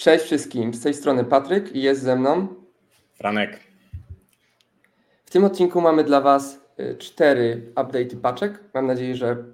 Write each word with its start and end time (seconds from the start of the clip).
Cześć 0.00 0.24
wszystkim, 0.24 0.74
z 0.74 0.82
tej 0.82 0.94
strony 0.94 1.24
Patryk 1.24 1.76
i 1.76 1.82
jest 1.82 2.02
ze 2.02 2.16
mną 2.16 2.48
Franek. 3.14 3.60
W 5.24 5.30
tym 5.30 5.44
odcinku 5.44 5.80
mamy 5.80 6.04
dla 6.04 6.20
Was 6.20 6.60
y, 6.80 6.96
cztery 6.98 7.72
update'y 7.74 8.16
paczek. 8.20 8.60
Mam 8.74 8.86
nadzieję, 8.86 9.16
że 9.16 9.44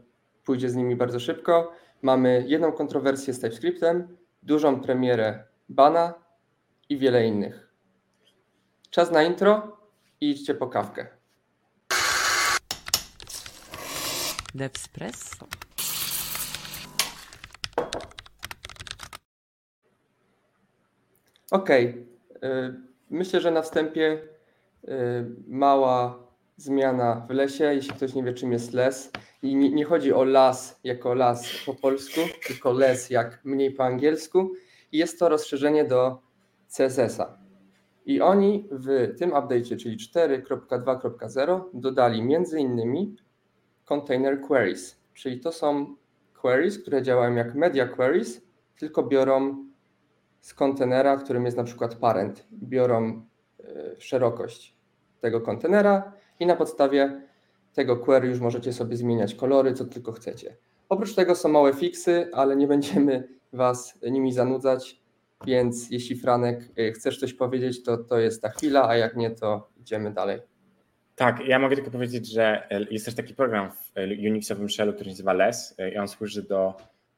pójdzie 0.44 0.70
z 0.70 0.76
nimi 0.76 0.96
bardzo 0.96 1.20
szybko. 1.20 1.72
Mamy 2.02 2.44
jedną 2.46 2.72
kontrowersję 2.72 3.34
z 3.34 3.40
TypeScriptem, 3.40 4.16
dużą 4.42 4.80
premierę 4.80 5.44
Bana 5.68 6.14
i 6.88 6.98
wiele 6.98 7.26
innych. 7.26 7.72
Czas 8.90 9.10
na 9.10 9.22
intro 9.22 9.78
i 10.20 10.30
idźcie 10.30 10.54
po 10.54 10.66
kawkę. 10.66 11.06
Devspresso. 14.54 15.46
Okej, 21.50 22.06
y, 22.44 22.74
myślę, 23.10 23.40
że 23.40 23.50
na 23.50 23.62
wstępie 23.62 24.22
y, 24.84 24.88
mała 25.46 26.26
zmiana 26.56 27.26
w 27.28 27.30
lesie, 27.30 27.64
jeśli 27.64 27.94
ktoś 27.94 28.14
nie 28.14 28.22
wie 28.22 28.32
czym 28.32 28.52
jest 28.52 28.72
les. 28.72 29.10
I 29.42 29.56
nie, 29.56 29.70
nie 29.70 29.84
chodzi 29.84 30.12
o 30.12 30.24
las 30.24 30.80
jako 30.84 31.14
las 31.14 31.48
po 31.66 31.74
polsku, 31.74 32.20
tylko 32.46 32.72
les 32.72 33.10
jak 33.10 33.44
mniej 33.44 33.70
po 33.70 33.84
angielsku. 33.84 34.52
Jest 34.92 35.18
to 35.18 35.28
rozszerzenie 35.28 35.84
do 35.84 36.22
CSS-a. 36.68 37.38
I 38.06 38.20
oni 38.20 38.68
w 38.70 39.14
tym 39.18 39.30
update'cie, 39.30 39.76
czyli 39.76 39.96
4.2.0 39.96 41.60
dodali 41.74 42.22
między 42.22 42.60
innymi 42.60 43.16
container 43.84 44.40
queries, 44.40 45.00
czyli 45.14 45.40
to 45.40 45.52
są 45.52 45.96
queries, 46.40 46.78
które 46.78 47.02
działają 47.02 47.34
jak 47.34 47.54
media 47.54 47.88
queries, 47.88 48.42
tylko 48.78 49.02
biorą 49.02 49.65
z 50.46 50.54
kontenera, 50.54 51.16
którym 51.16 51.44
jest 51.44 51.56
na 51.56 51.64
przykład 51.64 51.94
parent. 51.94 52.46
Biorą 52.52 53.22
y, 53.60 53.64
szerokość 53.98 54.76
tego 55.20 55.40
kontenera 55.40 56.12
i 56.40 56.46
na 56.46 56.56
podstawie 56.56 57.22
tego 57.74 57.96
query 57.96 58.28
już 58.28 58.40
możecie 58.40 58.72
sobie 58.72 58.96
zmieniać 58.96 59.34
kolory, 59.34 59.74
co 59.74 59.84
tylko 59.84 60.12
chcecie. 60.12 60.56
Oprócz 60.88 61.14
tego 61.14 61.34
są 61.34 61.48
małe 61.48 61.72
fixy, 61.72 62.30
ale 62.32 62.56
nie 62.56 62.66
będziemy 62.66 63.28
Was 63.52 63.98
nimi 64.10 64.32
zanudzać, 64.32 65.00
więc 65.46 65.90
jeśli 65.90 66.16
Franek 66.16 66.78
y, 66.78 66.92
chcesz 66.92 67.18
coś 67.18 67.34
powiedzieć, 67.34 67.82
to 67.82 67.96
to 67.96 68.18
jest 68.18 68.42
ta 68.42 68.48
chwila, 68.48 68.88
a 68.88 68.96
jak 68.96 69.16
nie, 69.16 69.30
to 69.30 69.68
idziemy 69.80 70.10
dalej. 70.10 70.40
Tak, 71.16 71.40
ja 71.46 71.58
mogę 71.58 71.76
tylko 71.76 71.90
powiedzieć, 71.90 72.32
że 72.32 72.68
jest 72.90 73.04
też 73.04 73.14
taki 73.14 73.34
program 73.34 73.70
w 73.70 73.92
Unixowym 74.28 74.70
shellu, 74.70 74.92
który 74.92 75.04
się 75.04 75.12
nazywa 75.12 75.32
LESS 75.32 75.76
i 75.92 75.98
on 75.98 76.08
służy 76.08 76.42
do 76.42 76.74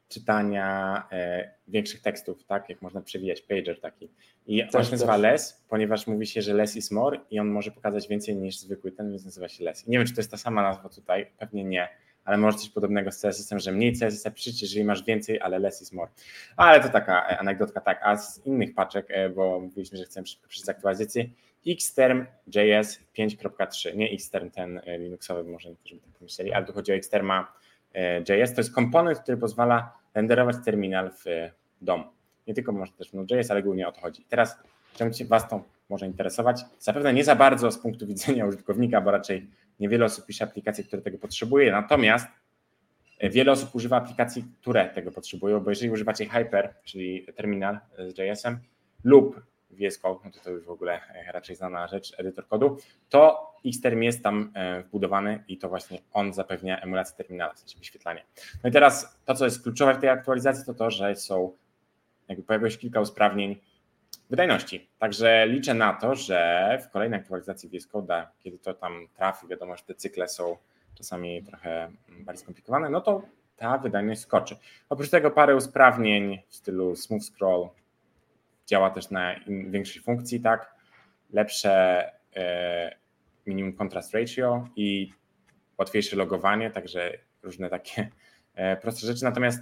czytania 0.09 1.03
e, 1.13 1.51
większych 1.69 2.01
tekstów, 2.03 2.45
tak, 2.45 2.69
jak 2.69 2.83
można 2.83 3.01
przewijać, 3.01 3.41
pager 3.43 3.81
taki. 3.81 4.09
I 4.47 4.63
on 4.63 4.85
się 4.85 4.91
nazywa 4.91 5.17
less, 5.17 5.65
ponieważ 5.69 6.07
mówi 6.07 6.27
się, 6.27 6.43
że 6.43 6.55
less 6.55 6.77
is 6.77 6.91
more 6.91 7.21
i 7.31 7.41
on 7.41 7.49
może 7.49 7.71
pokazać 7.71 8.09
więcej 8.09 8.37
niż 8.37 8.59
zwykły 8.59 8.93
ten, 8.93 9.11
więc 9.11 9.25
nazywa 9.25 9.49
się 9.49 9.65
less. 9.65 9.87
I 9.87 9.91
nie 9.91 9.99
wiem, 9.99 10.07
czy 10.07 10.15
to 10.15 10.21
jest 10.21 10.31
ta 10.31 10.37
sama 10.37 10.63
nazwa 10.63 10.89
tutaj, 10.89 11.27
pewnie 11.39 11.65
nie, 11.65 11.89
ale 12.29 12.37
może 12.37 12.59
coś 12.59 12.71
podobnego 12.71 13.13
z 13.13 13.21
CSS-em, 13.21 13.59
że 13.59 13.73
mniej 13.73 13.93
CSS 13.93 14.35
piszecie, 14.35 14.59
jeżeli 14.61 14.85
masz 14.85 15.05
więcej, 15.05 15.41
ale 15.41 15.59
less 15.59 15.83
is 15.83 15.93
more. 15.93 16.11
Ale 16.57 16.81
to 16.81 16.89
taka 16.89 17.29
e, 17.29 17.39
anegdotka, 17.39 17.81
tak. 17.81 18.01
A 18.03 18.17
z 18.17 18.47
innych 18.47 18.75
paczek, 18.75 19.07
e, 19.09 19.29
bo 19.29 19.61
mówiliśmy, 19.61 19.99
że 19.99 20.05
chcemy 20.05 20.27
szybko 20.27 20.49
przeczytać 20.49 20.77
aktualizację, 20.77 21.29
Xterm 21.67 22.27
JS 22.47 23.01
5.3, 23.19 23.97
nie 23.97 24.11
Xterm 24.11 24.51
ten 24.51 24.81
e, 24.87 24.99
Linuxowy, 24.99 25.51
może 25.51 25.69
niektórzy 25.69 25.95
by 25.95 26.01
tak 26.01 26.11
pomyśleli, 26.13 26.53
ale 26.53 26.67
tu 26.67 26.73
chodzi 26.73 26.93
o 26.93 26.95
Xterma 26.95 27.53
JS. 28.29 28.55
To 28.55 28.61
jest 28.61 28.75
komponent, 28.75 29.19
który 29.19 29.37
pozwala 29.37 29.98
renderować 30.19 30.57
terminal 30.65 31.11
w 31.11 31.25
domu. 31.81 32.05
Nie 32.47 32.55
tylko 32.55 32.73
można 32.73 32.97
też 32.97 33.11
w 33.11 33.15
Node.js, 33.15 33.51
ale 33.51 33.63
głównie 33.63 33.89
o 33.89 33.93
to 33.93 34.01
chodzi. 34.01 34.25
Teraz 34.29 34.59
czemu 34.95 35.11
Was 35.29 35.49
to 35.49 35.65
może 35.89 36.07
interesować? 36.07 36.65
Zapewne 36.79 37.15
nie 37.15 37.25
za 37.25 37.37
bardzo 37.37 37.73
z 37.73 37.79
punktu 37.79 38.07
widzenia 38.07 38.47
użytkownika, 38.47 39.01
bo 39.01 39.11
raczej 39.11 39.51
niewiele 39.81 40.05
osób 40.05 40.27
pisze 40.27 40.45
aplikacje, 40.45 40.85
które 40.85 41.03
tego 41.03 41.19
potrzebuje, 41.19 41.73
natomiast 41.73 42.27
wiele 43.31 43.53
osób 43.53 43.75
używa 43.75 43.97
aplikacji, 43.97 44.45
które 44.61 44.89
tego 44.89 45.11
potrzebują, 45.11 45.61
bo 45.61 45.71
jeżeli 45.71 45.91
używacie 45.91 46.27
Hyper, 46.27 46.75
czyli 46.85 47.27
terminal 47.37 47.79
z 47.99 48.19
JS-em 48.19 48.59
lub 49.05 49.43
VS 49.71 49.99
Code, 49.99 50.21
no 50.25 50.31
to 50.31 50.41
to 50.41 50.51
już 50.51 50.65
w 50.65 50.71
ogóle 50.71 51.01
raczej 51.33 51.57
znana 51.57 51.89
rzecz, 51.89 52.15
edytor 52.19 52.49
kodu, 52.49 52.77
to 53.09 53.53
Xterm 53.67 54.03
jest 54.03 54.23
tam 54.23 54.53
e, 54.55 54.83
wbudowany 54.83 55.45
i 55.49 55.59
to 55.59 55.69
właśnie 55.69 55.99
on 56.13 56.33
zapewnia 56.33 56.81
emulację 56.81 57.17
terminala, 57.17 57.55
w 57.55 57.59
sensie 57.59 57.79
wyświetlanie. 57.79 58.25
No 58.65 58.71
i 58.71 58.73
teraz 58.73 59.19
to, 59.25 59.35
co 59.35 59.45
jest 59.45 59.63
kluczowe 59.63 59.95
w 59.95 59.99
tej 59.99 60.11
aktualizacji, 60.11 60.65
to 60.65 60.75
to, 60.75 60.91
że 60.91 61.17
są, 61.17 61.53
jakby 62.29 62.45
pojawiło 62.45 62.71
się 62.71 62.79
kilka 62.79 63.01
usprawnień 63.01 63.61
wydajności. 64.31 64.89
Także 64.99 65.47
liczę 65.47 65.75
na 65.75 65.93
to, 65.93 66.15
że 66.15 66.79
w 66.83 66.91
kolejnej 66.91 67.21
aktualizacji 67.21 67.69
VS 67.69 67.89
kiedy 68.41 68.59
to 68.59 68.75
tam 68.75 69.09
trafi, 69.17 69.47
wiadomo, 69.47 69.77
że 69.77 69.85
te 69.85 69.95
cykle 69.95 70.29
są 70.29 70.57
czasami 70.95 71.43
trochę 71.43 71.91
bardziej 72.09 72.43
skomplikowane, 72.43 72.91
no 72.91 73.01
to 73.01 73.23
ta 73.57 73.79
wydajność 73.79 74.21
skoczy. 74.21 74.57
Oprócz 74.89 75.11
tego 75.11 75.31
parę 75.31 75.57
usprawnień 75.57 76.39
w 76.49 76.55
stylu 76.55 76.97
smooth 76.97 77.23
scroll, 77.23 77.69
działa 78.69 78.91
też 78.91 79.11
na 79.11 79.35
większej 79.69 80.03
funkcji, 80.03 80.41
tak? 80.41 80.75
Lepsze 81.33 82.05
e, 82.37 82.97
minimum 83.47 83.73
contrast 83.73 84.15
ratio 84.15 84.69
i 84.77 85.13
łatwiejsze 85.79 86.17
logowanie, 86.17 86.71
także 86.71 87.13
różne 87.43 87.71
takie 87.71 88.09
e, 88.55 88.77
proste 88.77 89.07
rzeczy. 89.07 89.25
Natomiast 89.25 89.61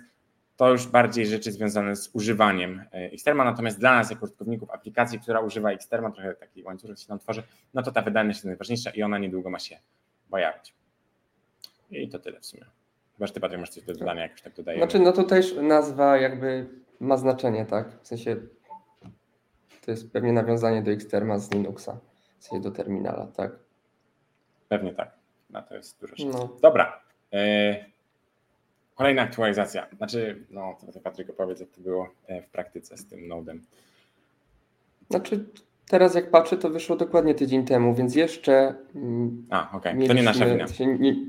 to 0.56 0.70
już 0.70 0.86
bardziej 0.86 1.26
rzeczy 1.26 1.52
związane 1.52 1.96
z 1.96 2.10
używaniem 2.12 2.84
e, 2.92 3.12
Xterma, 3.12 3.44
natomiast 3.44 3.78
dla 3.78 3.96
nas 3.96 4.10
jako 4.10 4.24
użytkowników 4.24 4.70
aplikacji, 4.70 5.20
która 5.20 5.40
używa 5.40 5.70
Xterma, 5.70 6.10
trochę 6.10 6.34
taki 6.34 6.62
łańcuch 6.62 6.98
się 6.98 7.06
nam 7.08 7.18
tworzy, 7.18 7.42
no 7.74 7.82
to 7.82 7.92
ta 7.92 8.02
wydajność 8.02 8.36
jest 8.36 8.44
najważniejsza 8.44 8.90
i 8.90 9.02
ona 9.02 9.18
niedługo 9.18 9.50
ma 9.50 9.58
się 9.58 9.78
pojawić. 10.30 10.74
I 11.90 12.08
to 12.08 12.18
tyle 12.18 12.40
w 12.40 12.46
sumie. 12.46 12.64
Chyba, 13.16 13.26
że 13.26 13.32
ty 13.32 13.40
Patryk 13.40 13.60
masz 13.60 13.70
coś 13.70 13.84
do 13.84 13.94
dodania, 13.94 14.22
jak 14.22 14.32
już 14.32 14.42
tak 14.42 14.54
dodaję. 14.54 14.78
Znaczy, 14.78 14.98
no 14.98 15.12
to 15.12 15.24
też 15.24 15.54
nazwa 15.62 16.16
jakby 16.16 16.68
ma 17.00 17.16
znaczenie, 17.16 17.66
tak? 17.66 18.02
W 18.02 18.06
sensie 18.06 18.36
to 19.86 19.90
jest 19.90 20.12
pewnie 20.12 20.32
nawiązanie 20.32 20.82
do 20.82 20.90
Xterma 20.90 21.38
z 21.38 21.50
Linuxa, 21.50 22.00
sensie 22.38 22.60
do 22.60 22.70
terminala, 22.70 23.26
tak? 23.26 23.52
Pewnie 24.68 24.94
tak. 24.94 25.10
Na 25.50 25.62
to 25.62 25.76
jest 25.76 26.00
dużo 26.00 26.16
szans. 26.16 26.34
No. 26.34 26.48
Dobra. 26.62 27.00
E, 27.32 27.84
kolejna 28.94 29.22
aktualizacja. 29.22 29.86
Znaczy, 29.96 30.46
no, 30.50 30.76
to 30.94 31.00
Patryk 31.00 31.30
opowiedz, 31.30 31.60
jak 31.60 31.70
to 31.70 31.80
było 31.80 32.08
e, 32.26 32.42
w 32.42 32.48
praktyce 32.48 32.96
z 32.96 33.06
tym 33.06 33.28
nodem. 33.28 33.62
Znaczy, 35.10 35.44
teraz 35.88 36.14
jak 36.14 36.30
patrzę, 36.30 36.56
to 36.56 36.70
wyszło 36.70 36.96
dokładnie 36.96 37.34
tydzień 37.34 37.64
temu, 37.64 37.94
więc 37.94 38.14
jeszcze. 38.14 38.74
Mm, 38.94 39.46
A, 39.50 39.76
okej. 39.76 39.92
Okay. 39.92 40.06
To 40.08 40.14
nie 40.14 40.22
nasza 40.22 40.46
wina. 40.46 40.64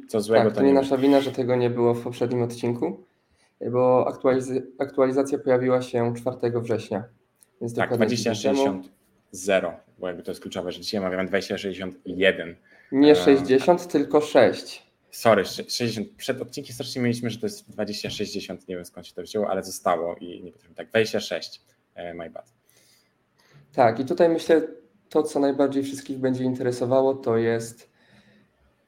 Co 0.07 0.21
złego 0.21 0.43
tak, 0.43 0.53
to, 0.53 0.55
to 0.55 0.61
nie, 0.61 0.67
nie 0.67 0.73
nasza 0.73 0.97
wina, 0.97 1.21
że 1.21 1.31
tego 1.31 1.55
nie 1.55 1.69
było 1.69 1.93
w 1.93 2.03
poprzednim 2.03 2.41
odcinku, 2.41 3.03
bo 3.71 4.05
aktualiz- 4.09 4.61
aktualizacja 4.79 5.39
pojawiła 5.39 5.81
się 5.81 6.13
4 6.15 6.61
września. 6.61 7.03
Więc 7.61 7.75
tak, 7.75 7.95
2060 7.95 8.89
0, 9.31 9.73
bo 9.99 10.07
jakby 10.07 10.23
to 10.23 10.31
jest 10.31 10.41
kluczowe, 10.41 10.71
że 10.71 10.79
dzisiaj 10.79 11.01
mamy 11.01 11.25
2061. 11.25 12.55
Nie 12.91 13.15
60, 13.15 13.81
e, 13.81 13.87
tylko 13.87 14.21
6. 14.21 14.87
Sorry, 15.11 15.45
60. 15.45 16.07
Przed 16.17 16.41
odcinkiem 16.41 16.73
strasznie 16.73 17.01
mieliśmy, 17.01 17.29
że 17.29 17.39
to 17.39 17.45
jest 17.45 17.71
2060, 17.71 18.67
nie 18.67 18.75
wiem 18.75 18.85
skąd 18.85 19.07
się 19.07 19.13
to 19.13 19.21
wzięło, 19.21 19.49
ale 19.49 19.63
zostało 19.63 20.15
i 20.15 20.43
nie 20.43 20.51
potrafię. 20.51 20.75
Tak, 20.75 20.89
26, 20.89 21.61
e, 21.95 22.13
my 22.13 22.29
bad. 22.29 22.53
Tak, 23.73 23.99
i 23.99 24.05
tutaj 24.05 24.29
myślę, 24.29 24.61
to 25.09 25.23
co 25.23 25.39
najbardziej 25.39 25.83
wszystkich 25.83 26.17
będzie 26.17 26.43
interesowało, 26.43 27.13
to 27.13 27.37
jest 27.37 27.89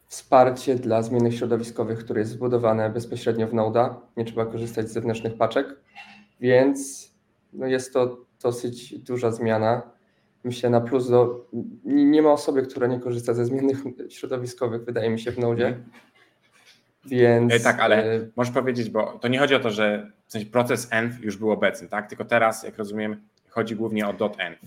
wsparcie 0.08 0.76
dla 0.76 1.02
zmiennych 1.02 1.36
środowiskowych, 1.36 2.00
które 2.00 2.20
jest 2.20 2.32
zbudowane 2.32 2.90
bezpośrednio 2.90 3.48
w 3.48 3.54
Node'a. 3.54 3.96
Nie 4.18 4.26
trzeba 4.26 4.46
korzystać 4.46 4.90
z 4.90 4.92
zewnętrznych 4.92 5.38
paczek, 5.38 5.76
więc 6.40 7.10
no 7.54 7.66
jest 7.66 7.94
to 7.94 8.29
dosyć 8.44 9.00
duża 9.00 9.32
zmiana. 9.32 9.82
Myślę 10.44 10.70
na 10.70 10.82
plus 10.82 11.10
do. 11.10 11.46
Nie 11.84 12.22
ma 12.22 12.32
osoby, 12.32 12.62
która 12.62 12.88
nie 12.88 13.00
korzysta 13.00 13.34
ze 13.34 13.46
zmiennych 13.46 13.84
środowiskowych, 14.10 14.86
wydaje 14.86 15.10
mi 15.10 15.20
się, 15.20 15.32
w 15.32 15.40
Node. 15.40 15.68
Mhm. 15.68 15.90
Więc. 17.06 17.54
E, 17.54 17.60
tak, 17.60 17.80
ale 17.80 18.14
e, 18.16 18.28
możesz 18.36 18.54
powiedzieć, 18.54 18.90
bo 18.90 19.20
to 19.22 19.28
nie 19.28 19.40
chodzi 19.40 19.56
o 19.56 19.60
to, 19.60 19.70
że 19.70 20.12
w 20.28 20.32
sensie 20.32 20.48
proces 20.48 20.88
env 20.92 21.16
już 21.22 21.38
był 21.38 21.52
obecny, 21.52 21.88
tak? 21.88 22.10
Tylko 22.10 22.26
teraz, 22.26 22.64
jak 22.64 22.78
rozumiem, 22.78 23.22
chodzi 23.50 23.76
głównie 23.76 24.08
o 24.08 24.10
.env. 24.38 24.58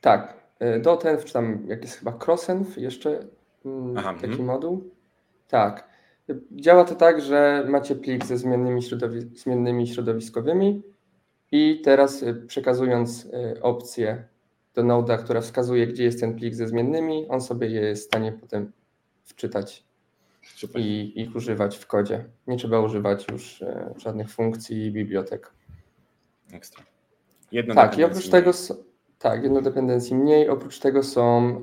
Tak, 0.00 0.34
e, 0.60 0.74
.env, 1.04 1.24
czy 1.24 1.32
tam 1.32 1.62
jak 1.66 1.82
jest 1.82 1.98
chyba 1.98 2.12
crossenv 2.12 2.80
jeszcze 2.80 3.20
mm, 3.64 3.98
Aha, 3.98 4.14
taki 4.20 4.34
mm. 4.34 4.46
moduł. 4.46 4.90
Tak. 5.48 5.88
Działa 6.52 6.84
to 6.84 6.94
tak, 6.94 7.20
że 7.20 7.64
macie 7.68 7.94
plik 7.94 8.24
ze 8.24 8.38
zmiennymi, 8.38 8.82
środowi 8.82 9.20
zmiennymi 9.20 9.86
środowiskowymi 9.86 10.82
i 11.52 11.80
teraz 11.84 12.22
y, 12.22 12.34
przekazując 12.34 13.24
y, 13.24 13.62
opcję 13.62 14.24
do 14.74 14.82
Node'a, 14.82 15.18
która 15.18 15.40
wskazuje, 15.40 15.86
gdzie 15.86 16.04
jest 16.04 16.20
ten 16.20 16.34
plik 16.34 16.54
ze 16.54 16.68
zmiennymi, 16.68 17.26
on 17.28 17.40
sobie 17.40 17.68
je 17.68 17.80
jest 17.80 18.02
w 18.02 18.06
stanie 18.06 18.32
potem 18.32 18.72
wczytać 19.24 19.84
i 20.74 21.12
ich 21.16 21.36
używać 21.36 21.76
w 21.76 21.86
kodzie. 21.86 22.24
Nie 22.46 22.56
trzeba 22.56 22.80
używać 22.80 23.26
już 23.32 23.62
y, 23.62 23.94
żadnych 23.96 24.30
funkcji 24.30 24.86
i 24.86 24.90
bibliotek. 24.92 25.52
Ekstra. 26.52 26.84
Jedno 27.52 27.74
tak, 27.74 27.98
i 27.98 28.04
oprócz 28.04 28.28
tego, 28.28 28.50
tak, 29.18 29.42
jedno 29.42 29.62
dependencji 29.62 30.16
mniej, 30.16 30.48
oprócz 30.48 30.78
tego 30.78 31.02
są 31.02 31.60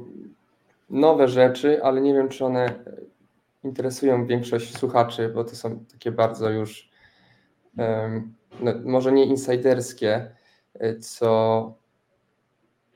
nowe 0.90 1.28
rzeczy, 1.28 1.84
ale 1.84 2.02
nie 2.02 2.14
wiem, 2.14 2.30
czy 2.30 2.46
one 2.46 2.74
interesują 3.64 4.26
większość 4.26 4.78
słuchaczy, 4.78 5.30
bo 5.30 5.44
to 5.44 5.56
są 5.56 5.86
takie 5.92 6.12
bardzo 6.12 6.50
już 6.50 6.90
no, 8.62 8.74
może 8.84 9.12
nie 9.12 9.26
insiderskie, 9.26 10.32
y, 10.84 11.00
co 11.00 11.74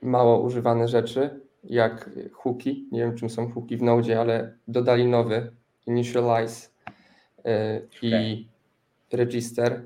mało 0.02 0.40
używane 0.40 0.88
rzeczy, 0.88 1.40
jak 1.64 2.10
hooki. 2.32 2.88
Nie 2.92 3.00
wiem, 3.00 3.16
czym 3.16 3.30
są 3.30 3.52
hooki 3.52 3.76
w 3.76 3.82
Node, 3.82 4.20
ale 4.20 4.54
dodali 4.68 5.06
nowy 5.06 5.52
initialize 5.86 6.68
y, 7.38 7.88
i 8.02 8.46
register. 9.12 9.82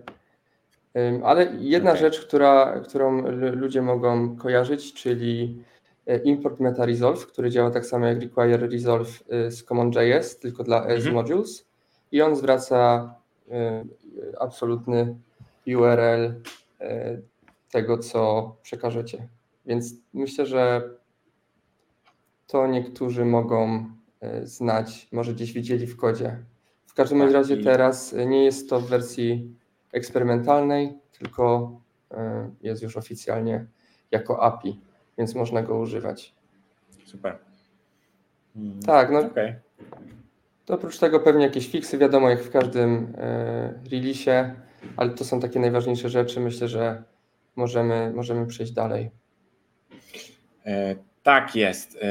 Ale 1.24 1.52
jedna 1.58 1.90
okay. 1.90 2.00
rzecz, 2.00 2.26
która, 2.26 2.80
którą 2.80 3.22
ludzie 3.32 3.82
mogą 3.82 4.36
kojarzyć, 4.36 4.94
czyli 4.94 5.62
y, 6.10 6.16
import 6.24 6.60
meta 6.60 6.86
resolve, 6.86 7.26
który 7.26 7.50
działa 7.50 7.70
tak 7.70 7.86
samo 7.86 8.06
jak 8.06 8.20
require 8.20 8.66
resolve 8.66 9.24
z 9.48 9.64
CommonJS, 9.64 10.38
tylko 10.38 10.64
dla 10.64 10.86
ES 10.86 11.04
-hmm. 11.04 11.12
modules 11.12 11.66
i 12.12 12.22
on 12.22 12.36
zwraca 12.36 13.14
absolutny 14.40 15.16
URL 15.66 16.34
tego, 17.70 17.98
co 17.98 18.56
przekażecie. 18.62 19.28
Więc 19.66 19.94
myślę, 20.12 20.46
że 20.46 20.90
to 22.46 22.66
niektórzy 22.66 23.24
mogą 23.24 23.90
e, 24.20 24.46
znać, 24.46 25.08
może 25.12 25.34
gdzieś 25.34 25.52
widzieli 25.52 25.86
w 25.86 25.96
kodzie. 25.96 26.44
W 26.86 26.94
każdym 26.94 27.18
tak, 27.18 27.32
razie 27.32 27.56
teraz 27.56 28.14
nie 28.26 28.44
jest 28.44 28.70
to 28.70 28.80
w 28.80 28.88
wersji 28.88 29.54
eksperymentalnej, 29.92 30.98
tylko 31.18 31.72
e, 32.10 32.50
jest 32.60 32.82
już 32.82 32.96
oficjalnie 32.96 33.66
jako 34.10 34.42
API, 34.42 34.80
więc 35.18 35.34
można 35.34 35.62
go 35.62 35.78
używać. 35.78 36.34
Super. 37.04 37.38
Hmm, 38.54 38.82
tak, 38.82 39.10
no. 39.10 39.18
Okay. 39.18 39.60
To 40.64 40.74
oprócz 40.74 40.98
tego 40.98 41.20
pewnie 41.20 41.44
jakieś 41.44 41.68
fiksy, 41.68 41.98
wiadomo, 41.98 42.30
jak 42.30 42.42
w 42.42 42.50
każdym 42.50 43.12
e, 43.18 43.74
release'ie, 43.90 44.50
ale 44.96 45.10
to 45.10 45.24
są 45.24 45.40
takie 45.40 45.60
najważniejsze 45.60 46.08
rzeczy. 46.08 46.40
Myślę, 46.40 46.68
że 46.68 47.02
możemy, 47.56 48.12
możemy 48.14 48.46
przejść 48.46 48.72
dalej. 48.72 49.10
E, 50.66 50.96
tak 51.22 51.56
jest. 51.56 51.96
E, 51.96 52.06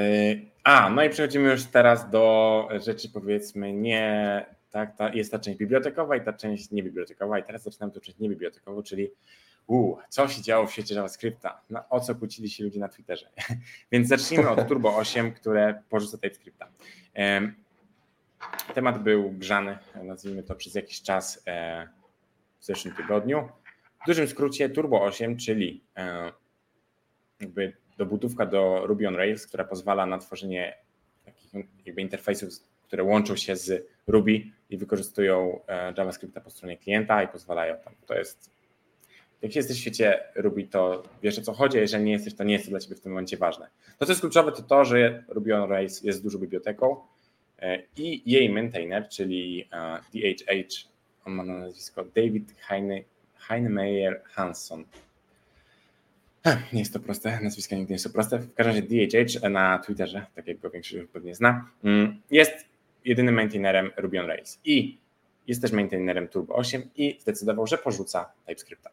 a, 0.63 0.89
no 0.89 1.03
i 1.03 1.09
przechodzimy 1.09 1.51
już 1.51 1.65
teraz 1.65 2.09
do 2.09 2.67
rzeczy 2.85 3.09
powiedzmy 3.09 3.73
nie, 3.73 4.45
tak, 4.71 4.97
ta, 4.97 5.13
jest 5.13 5.31
ta 5.31 5.39
część 5.39 5.59
bibliotekowa 5.59 6.15
i 6.15 6.21
ta 6.21 6.33
część 6.33 6.71
niebibliotekowa 6.71 7.39
i 7.39 7.43
teraz 7.43 7.63
zaczynamy 7.63 7.93
tę 7.93 7.99
część 7.99 8.19
niebibliotekową, 8.19 8.83
czyli 8.83 9.11
u, 9.67 9.95
co 10.09 10.27
się 10.27 10.41
działo 10.41 10.67
w 10.67 10.71
świecie 10.71 10.95
JavaScripta, 10.95 11.61
no, 11.69 11.83
o 11.89 11.99
co 11.99 12.15
kłócili 12.15 12.49
się 12.49 12.63
ludzie 12.63 12.79
na 12.79 12.89
Twitterze. 12.89 13.29
Więc 13.91 14.07
zacznijmy 14.07 14.49
od 14.49 14.67
Turbo 14.67 14.95
8, 14.97 15.33
które 15.33 15.83
porzuca 15.89 16.17
TypeScripta. 16.17 16.67
Temat 18.73 19.03
był 19.03 19.31
grzany, 19.31 19.77
nazwijmy 20.03 20.43
to 20.43 20.55
przez 20.55 20.75
jakiś 20.75 21.01
czas 21.01 21.43
e, 21.47 21.87
w 22.59 22.65
zeszłym 22.65 22.95
tygodniu. 22.95 23.49
W 24.03 24.05
dużym 24.05 24.27
skrócie 24.27 24.69
Turbo 24.69 25.03
8, 25.03 25.37
czyli 25.37 25.83
jakby 27.39 27.73
dobudówka 27.97 28.45
do 28.45 28.87
Ruby 28.87 29.07
on 29.07 29.15
Rails, 29.15 29.47
która 29.47 29.63
pozwala 29.63 30.05
na 30.05 30.17
tworzenie 30.17 30.77
takich 31.25 31.53
jakby 31.85 32.01
interfejsów, 32.01 32.49
które 32.87 33.03
łączą 33.03 33.35
się 33.35 33.55
z 33.55 33.87
Ruby 34.07 34.41
i 34.69 34.77
wykorzystują 34.77 35.59
e, 35.67 35.93
JavaScripta 35.97 36.41
po 36.41 36.49
stronie 36.49 36.77
klienta 36.77 37.23
i 37.23 37.27
pozwalają 37.27 37.75
tam. 37.77 37.93
To 38.05 38.15
jest, 38.15 38.51
jak 39.41 39.55
jesteś 39.55 39.77
w 39.77 39.81
świecie 39.81 40.23
Ruby, 40.35 40.63
to 40.63 41.03
wiesz 41.23 41.39
o 41.39 41.41
co 41.41 41.53
chodzi, 41.53 41.77
jeżeli 41.77 42.03
nie 42.03 42.11
jesteś, 42.11 42.35
to 42.35 42.43
nie 42.43 42.53
jest 42.53 42.65
to 42.65 42.69
dla 42.71 42.79
ciebie 42.79 42.95
w 42.95 43.01
tym 43.01 43.11
momencie 43.11 43.37
ważne. 43.37 43.67
To, 43.97 44.05
co 44.05 44.11
jest 44.11 44.21
kluczowe, 44.21 44.51
to 44.51 44.61
to, 44.61 44.85
że 44.85 45.23
Ruby 45.27 45.55
on 45.55 45.69
Rails 45.69 46.03
jest 46.03 46.23
dużą 46.23 46.39
biblioteką 46.39 46.95
e, 46.95 46.99
i 47.97 48.31
jej 48.31 48.49
maintainer, 48.49 49.09
czyli 49.09 49.69
DHH, 50.13 50.51
e, 50.51 50.63
on 51.25 51.33
ma 51.33 51.43
na 51.43 51.53
nazwisko 51.53 52.03
David 52.03 52.53
Heine, 52.59 53.01
Heinemeyer 53.47 54.21
Hansson. 54.23 54.85
Nie 56.73 56.79
jest 56.79 56.93
to 56.93 56.99
proste, 56.99 57.39
nazwiska 57.41 57.75
nigdy 57.75 57.93
nie 57.93 57.99
to 57.99 58.09
proste. 58.09 58.39
W 58.39 58.53
każdym 58.53 58.75
razie 58.75 59.07
DHH 59.07 59.49
na 59.49 59.79
Twitterze, 59.79 60.25
tak 60.35 60.47
jak 60.47 60.59
go 60.59 60.69
większość 60.69 61.03
pewnie 61.13 61.35
zna, 61.35 61.69
mm, 61.83 62.21
jest 62.31 62.65
jedynym 63.05 63.35
maintainerem 63.35 63.91
Ruby 63.97 64.19
on 64.19 64.27
Rails 64.27 64.59
i 64.65 64.97
jest 65.47 65.61
też 65.61 65.71
maintainerem 65.71 66.27
Turbo 66.27 66.55
8 66.55 66.89
i 66.95 67.17
zdecydował, 67.19 67.67
że 67.67 67.77
porzuca 67.77 68.31
TypeScripta. 68.45 68.89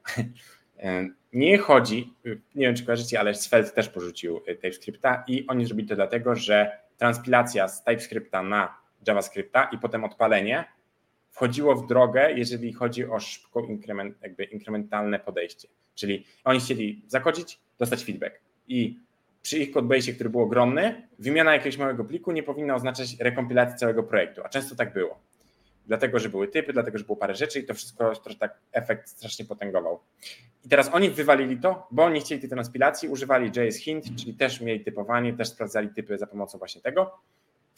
Nie 1.32 1.58
chodzi, 1.58 2.14
nie 2.54 2.66
wiem 2.66 2.74
czy 2.74 2.84
kojarzycie, 2.84 3.20
ale 3.20 3.34
Svelte 3.34 3.70
też 3.70 3.88
porzucił 3.88 4.40
TypeScripta 4.40 5.24
i 5.28 5.46
oni 5.46 5.66
zrobili 5.66 5.88
to 5.88 5.94
dlatego, 5.94 6.34
że 6.36 6.78
transpilacja 7.00 7.68
z 7.68 7.84
TypeScripta 7.84 8.42
na 8.42 8.76
JavaScripta 9.06 9.64
i 9.64 9.78
potem 9.78 10.04
odpalenie 10.04 10.64
wchodziło 11.30 11.74
w 11.74 11.86
drogę, 11.86 12.32
jeżeli 12.32 12.72
chodzi 12.72 13.06
o 13.06 13.20
szybko 13.20 13.60
inkrement, 13.60 14.18
inkrementalne 14.52 15.18
podejście. 15.18 15.68
Czyli 15.94 16.26
oni 16.44 16.60
chcieli 16.60 17.04
zakodzić, 17.06 17.60
dostać 17.78 18.04
feedback. 18.04 18.40
I 18.68 18.98
przy 19.42 19.58
ich 19.58 19.70
codebase, 19.70 20.12
który 20.12 20.30
był 20.30 20.40
ogromny, 20.40 21.08
wymiana 21.18 21.52
jakiegoś 21.52 21.78
małego 21.78 22.04
pliku 22.04 22.32
nie 22.32 22.42
powinna 22.42 22.74
oznaczać 22.74 23.16
rekompilacji 23.20 23.78
całego 23.78 24.02
projektu, 24.02 24.42
a 24.44 24.48
często 24.48 24.76
tak 24.76 24.92
było. 24.92 25.20
Dlatego, 25.90 26.18
że 26.18 26.28
były 26.28 26.48
typy, 26.48 26.72
dlatego, 26.72 26.98
że 26.98 27.04
było 27.04 27.16
parę 27.16 27.34
rzeczy 27.34 27.60
i 27.60 27.64
to 27.64 27.74
wszystko 27.74 28.12
tak 28.38 28.58
efekt 28.72 29.08
strasznie 29.08 29.44
potęgował. 29.44 30.00
I 30.64 30.68
teraz 30.68 30.90
oni 30.92 31.10
wywalili 31.10 31.60
to, 31.60 31.86
bo 31.90 32.04
oni 32.04 32.20
chcieli 32.20 32.40
tej 32.40 32.50
transpilacji, 32.50 33.08
używali 33.08 33.50
JS 33.56 33.76
Hint, 33.76 34.04
czyli 34.20 34.34
też 34.34 34.60
mieli 34.60 34.84
typowanie, 34.84 35.32
też 35.32 35.48
sprawdzali 35.48 35.88
typy 35.88 36.18
za 36.18 36.26
pomocą 36.26 36.58
właśnie 36.58 36.80
tego, 36.80 37.18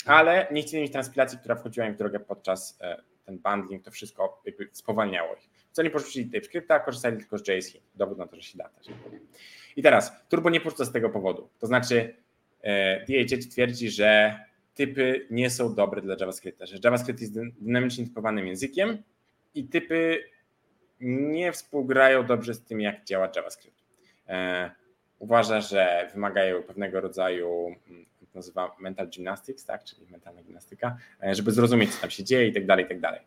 ale 0.06 0.46
nie 0.50 0.62
chcieli 0.62 0.82
mieć 0.82 0.92
transpilacji, 0.92 1.38
która 1.38 1.54
wchodziła 1.54 1.86
im 1.86 1.94
w 1.94 1.96
drogę 1.96 2.20
podczas 2.20 2.78
e, 2.80 3.02
ten 3.24 3.38
bundling, 3.38 3.84
to 3.84 3.90
wszystko 3.90 4.42
jakby 4.44 4.68
spowalniało 4.72 5.34
ich. 5.34 5.50
Co 5.70 5.82
nie 5.82 5.90
porzucili 5.90 6.30
TypeScripta, 6.30 6.80
korzystali 6.80 7.16
tylko 7.16 7.38
z 7.38 7.48
JS 7.48 7.76
Dowód 7.94 8.18
na 8.18 8.26
to, 8.26 8.36
że 8.36 8.42
się 8.42 8.58
da. 8.58 8.68
Też. 8.68 8.86
I 9.76 9.82
teraz 9.82 10.12
Turbo 10.28 10.50
nie 10.50 10.60
porzuca 10.60 10.84
z 10.84 10.92
tego 10.92 11.10
powodu. 11.10 11.48
To 11.58 11.66
znaczy 11.66 12.16
e, 12.62 13.04
DHH 13.06 13.50
twierdzi, 13.52 13.90
że 13.90 14.38
typy 14.74 15.26
nie 15.30 15.50
są 15.50 15.74
dobre 15.74 16.02
dla 16.02 16.16
JavaScripta, 16.20 16.66
że 16.66 16.76
JavaScript 16.84 17.20
jest 17.20 17.34
dynamicznie 17.60 18.04
typowanym 18.04 18.46
językiem 18.46 19.02
i 19.54 19.64
typy 19.64 20.24
nie 21.00 21.52
współgrają 21.52 22.26
dobrze 22.26 22.54
z 22.54 22.62
tym, 22.62 22.80
jak 22.80 23.04
działa 23.04 23.28
JavaScript. 23.36 23.82
E, 24.28 24.70
uważa, 25.18 25.60
że 25.60 26.10
wymagają 26.14 26.62
pewnego 26.62 27.00
rodzaju 27.00 27.76
mm, 27.88 28.06
nazywa 28.34 28.76
mental 28.80 29.08
gymnastics, 29.10 29.64
tak, 29.64 29.84
czyli 29.84 30.06
mentalna 30.10 30.42
gimnastyka, 30.42 30.96
e, 31.22 31.34
żeby 31.34 31.52
zrozumieć, 31.52 31.94
co 31.94 32.00
tam 32.00 32.10
się 32.10 32.24
dzieje 32.24 32.48
i 32.48 32.52
tak 32.52 32.66
dalej, 32.66 32.84
i 32.84 32.88
tak 32.88 33.00
dalej. 33.00 33.20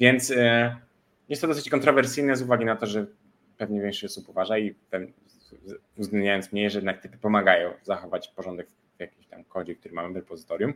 Więc 0.00 0.30
e, 0.30 0.76
jest 1.28 1.42
to 1.42 1.48
dosyć 1.48 1.70
kontrowersyjne 1.70 2.36
z 2.36 2.42
uwagi 2.42 2.64
na 2.64 2.76
to, 2.76 2.86
że 2.86 3.06
pewnie 3.56 3.80
większość 3.80 4.04
osób 4.04 4.28
uważa 4.28 4.58
i 4.58 4.74
uwzględniając 5.96 6.52
mnie, 6.52 6.70
że 6.70 6.78
jednak 6.78 7.02
typy 7.02 7.18
pomagają 7.18 7.72
zachować 7.82 8.28
porządek 8.28 8.68
w 8.70 8.83
jakimś 9.04 9.26
tam 9.26 9.44
kodzie, 9.44 9.74
który 9.74 9.94
mamy 9.94 10.12
w 10.12 10.16
repozytorium. 10.16 10.74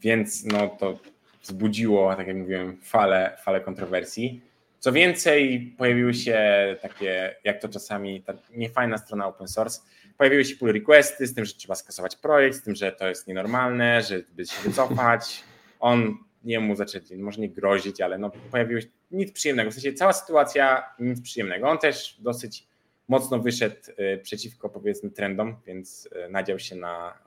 Więc 0.00 0.44
no 0.44 0.68
to 0.68 0.98
wzbudziło, 1.42 2.14
tak 2.16 2.26
jak 2.26 2.36
mówiłem, 2.36 2.76
falę, 2.82 3.36
falę 3.42 3.60
kontrowersji. 3.60 4.40
Co 4.78 4.92
więcej, 4.92 5.74
pojawiły 5.78 6.14
się 6.14 6.40
takie, 6.82 7.36
jak 7.44 7.60
to 7.60 7.68
czasami, 7.68 8.22
ta 8.22 8.34
niefajna 8.50 8.98
strona 8.98 9.26
open 9.26 9.48
source, 9.48 9.80
pojawiły 10.18 10.44
się 10.44 10.56
pull 10.56 10.72
requesty 10.72 11.26
z 11.26 11.34
tym, 11.34 11.44
że 11.44 11.54
trzeba 11.54 11.74
skasować 11.74 12.16
projekt, 12.16 12.56
z 12.56 12.62
tym, 12.62 12.74
że 12.74 12.92
to 12.92 13.08
jest 13.08 13.26
nienormalne, 13.26 14.02
że 14.02 14.22
by 14.32 14.46
się 14.46 14.68
wycofać. 14.68 15.44
On 15.80 16.18
jemu 16.44 16.76
zaczęli, 16.76 17.22
może 17.22 17.40
nie 17.40 17.48
grozić, 17.48 18.00
ale 18.00 18.18
no 18.18 18.30
pojawiło 18.50 18.80
się 18.80 18.86
nic 19.10 19.32
przyjemnego. 19.32 19.70
W 19.70 19.74
sensie 19.74 19.92
cała 19.92 20.12
sytuacja 20.12 20.84
nic 20.98 21.20
przyjemnego. 21.20 21.68
On 21.68 21.78
też 21.78 22.16
dosyć 22.20 22.66
mocno 23.12 23.38
wyszedł 23.38 23.76
y, 23.98 24.18
przeciwko 24.22 24.68
powiedzmy 24.68 25.10
trendom, 25.10 25.56
więc 25.66 26.08
y, 26.26 26.30
nadział 26.30 26.58
się 26.58 26.76
na, 26.76 27.18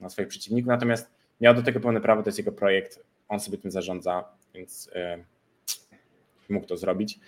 na 0.00 0.08
swoich 0.08 0.28
przeciwników. 0.28 0.68
Natomiast 0.68 1.10
miał 1.40 1.54
do 1.54 1.62
tego 1.62 1.80
pełne 1.80 2.00
prawo, 2.00 2.22
to 2.22 2.28
jest 2.28 2.38
jego 2.38 2.52
projekt, 2.52 3.04
on 3.28 3.40
sobie 3.40 3.58
tym 3.58 3.70
zarządza, 3.70 4.24
więc 4.54 4.86
y, 4.86 5.24
mógł 6.48 6.66
to 6.66 6.76
zrobić. 6.76 7.20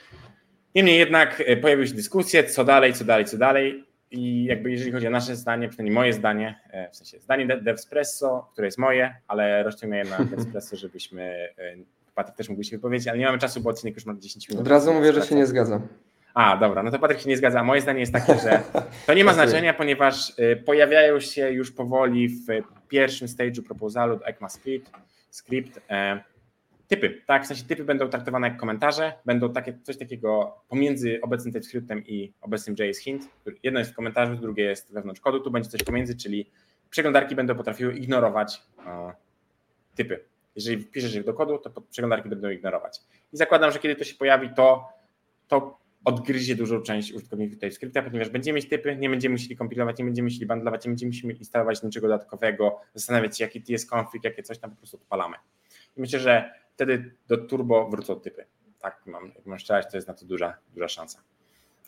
Niemniej 0.74 0.98
jednak 0.98 1.42
pojawiły 1.62 1.86
się 1.86 1.94
dyskusje, 1.94 2.44
co 2.44 2.64
dalej, 2.64 2.92
co 2.92 3.04
dalej, 3.04 3.24
co 3.24 3.38
dalej. 3.38 3.84
I 4.10 4.44
jakby 4.44 4.70
jeżeli 4.70 4.92
chodzi 4.92 5.06
o 5.06 5.10
nasze 5.10 5.36
zdanie, 5.36 5.68
przynajmniej 5.68 5.94
moje 5.94 6.12
zdanie, 6.12 6.60
e, 6.70 6.90
w 6.90 6.96
sensie 6.96 7.20
zdanie 7.20 7.46
Devspresso, 7.46 8.48
które 8.52 8.66
jest 8.66 8.78
moje, 8.78 9.14
ale 9.28 9.62
rozciągnę 9.62 9.98
je 9.98 10.04
na 10.04 10.18
Devspresso, 10.36 10.76
żebyśmy, 10.76 11.22
e, 11.58 11.76
Patryk 12.14 12.36
też 12.36 12.48
mógł 12.48 12.62
się 12.62 12.76
wypowiedzieć, 12.76 13.08
ale 13.08 13.18
nie 13.18 13.26
mamy 13.26 13.38
czasu, 13.38 13.60
bo 13.60 13.70
odcinek 13.70 13.94
już 13.94 14.06
ma 14.06 14.14
10 14.14 14.48
minut. 14.48 14.62
Od 14.62 14.68
razu 14.68 14.94
mówię, 14.94 15.12
że 15.12 15.22
się 15.22 15.34
nie 15.34 15.46
zgadzam. 15.46 15.88
A, 16.34 16.56
dobra, 16.56 16.82
no 16.82 16.90
to 16.90 16.98
Patryk 16.98 17.20
się 17.20 17.28
nie 17.28 17.36
zgadza. 17.36 17.64
Moje 17.64 17.80
zdanie 17.80 18.00
jest 18.00 18.12
takie, 18.12 18.38
że 18.38 18.62
to 19.06 19.14
nie 19.14 19.24
ma 19.24 19.34
znaczenia, 19.40 19.74
ponieważ 19.74 20.32
e, 20.38 20.56
pojawiają 20.56 21.20
się 21.20 21.50
już 21.50 21.72
powoli 21.72 22.28
w 22.28 22.46
pierwszym 22.88 23.28
stage'u 23.28 23.62
proposalu 23.62 24.16
do 24.16 24.26
ECMAScript, 24.26 24.90
script, 25.30 25.80
typy, 26.88 27.22
tak? 27.26 27.44
W 27.44 27.46
sensie 27.46 27.64
typy 27.64 27.84
będą 27.84 28.08
traktowane 28.08 28.48
jak 28.48 28.56
komentarze, 28.56 29.12
będą 29.24 29.52
takie, 29.52 29.78
coś 29.82 29.98
takiego 29.98 30.56
pomiędzy 30.68 31.18
obecnym 31.22 31.52
TypeScriptem 31.52 32.06
i 32.06 32.32
obecnym 32.40 32.76
JS 32.78 32.98
Hint. 32.98 33.28
Jedno 33.62 33.78
jest 33.78 33.92
w 33.92 33.94
komentarzu, 33.94 34.36
drugie 34.36 34.64
jest 34.64 34.92
wewnątrz 34.92 35.20
kodu, 35.20 35.40
tu 35.40 35.50
będzie 35.50 35.70
coś 35.70 35.82
pomiędzy, 35.82 36.16
czyli 36.16 36.50
przeglądarki 36.90 37.34
będą 37.34 37.54
potrafiły 37.54 37.94
ignorować 37.94 38.62
e, 38.86 39.12
typy. 39.94 40.24
Jeżeli 40.56 40.82
wpiszesz 40.82 41.14
ich 41.14 41.24
do 41.24 41.34
kodu, 41.34 41.58
to 41.58 41.80
przeglądarki 41.80 42.28
będą 42.28 42.50
ignorować. 42.50 43.00
I 43.32 43.36
zakładam, 43.36 43.70
że 43.70 43.78
kiedy 43.78 43.96
to 43.96 44.04
się 44.04 44.14
pojawi, 44.14 44.50
to, 44.56 44.88
to 45.48 45.83
odgryzie 46.04 46.54
dużą 46.54 46.82
część 46.82 47.12
użytkowników 47.12 47.58
TypeScripta, 47.58 48.02
ponieważ 48.02 48.28
będziemy 48.28 48.56
mieć 48.56 48.68
typy, 48.68 48.96
nie 48.96 49.10
będziemy 49.10 49.32
musieli 49.32 49.56
kompilować, 49.56 49.98
nie 49.98 50.04
będziemy 50.04 50.26
musieli 50.26 50.46
bundlować, 50.46 50.84
nie 50.84 50.90
będziemy 50.90 51.10
musieli 51.10 51.38
instalować 51.38 51.82
niczego 51.82 52.08
dodatkowego, 52.08 52.80
zastanawiać 52.94 53.38
się, 53.38 53.44
jaki 53.44 53.62
jest 53.68 53.94
config, 53.94 54.24
jakie 54.24 54.42
coś 54.42 54.58
tam 54.58 54.70
po 54.70 54.76
prostu 54.76 54.96
odpalamy. 54.96 55.36
I 55.96 56.00
myślę, 56.00 56.18
że 56.18 56.54
wtedy 56.74 57.14
do 57.28 57.36
turbo 57.36 57.88
wrócą 57.90 58.20
typy. 58.20 58.44
Tak, 58.78 59.02
mam, 59.06 59.32
jak 59.36 59.46
mam 59.46 59.58
szczerać, 59.58 59.90
to 59.90 59.96
jest 59.96 60.08
na 60.08 60.14
to 60.14 60.26
duża, 60.26 60.56
duża 60.74 60.88
szansa. 60.88 61.22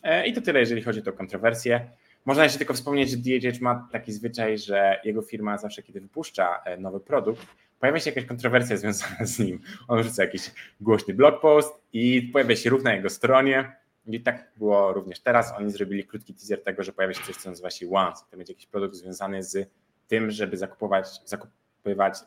E, 0.02 0.26
I 0.26 0.32
to 0.32 0.40
tyle, 0.40 0.60
jeżeli 0.60 0.82
chodzi 0.82 1.08
o 1.08 1.12
kontrowersję. 1.12 1.90
Można 2.24 2.42
jeszcze 2.42 2.58
tylko 2.58 2.74
wspomnieć, 2.74 3.10
że 3.10 3.16
DHH 3.16 3.60
ma 3.60 3.88
taki 3.92 4.12
zwyczaj, 4.12 4.58
że 4.58 5.00
jego 5.04 5.22
firma 5.22 5.58
zawsze, 5.58 5.82
kiedy 5.82 6.00
wypuszcza 6.00 6.62
e, 6.64 6.76
nowy 6.76 7.00
produkt, 7.00 7.46
pojawia 7.80 8.00
się 8.00 8.10
jakaś 8.10 8.24
kontrowersja 8.24 8.76
związana 8.76 9.26
z 9.26 9.38
nim. 9.38 9.60
On 9.88 10.02
rzuca 10.02 10.22
jakiś 10.22 10.50
głośny 10.80 11.14
blog 11.14 11.40
post 11.40 11.74
i 11.92 12.22
pojawia 12.32 12.56
się 12.56 12.70
równo 12.70 12.90
na 12.90 12.96
jego 12.96 13.10
stronie. 13.10 13.76
I 14.06 14.20
tak 14.20 14.52
było 14.56 14.92
również 14.92 15.20
teraz. 15.20 15.52
Oni 15.58 15.70
zrobili 15.70 16.04
krótki 16.04 16.34
teaser 16.34 16.62
tego, 16.62 16.82
że 16.82 16.92
pojawia 16.92 17.14
się 17.14 17.24
coś, 17.24 17.36
co 17.36 17.50
nazywa 17.50 17.70
się 17.70 17.90
Once. 17.90 18.24
To 18.30 18.36
będzie 18.36 18.52
jakiś 18.52 18.66
produkt 18.66 18.94
związany 18.94 19.42
z 19.42 19.70
tym, 20.08 20.30
żeby 20.30 20.56
zakupować, 20.56 21.06
zakupywać 21.24 22.18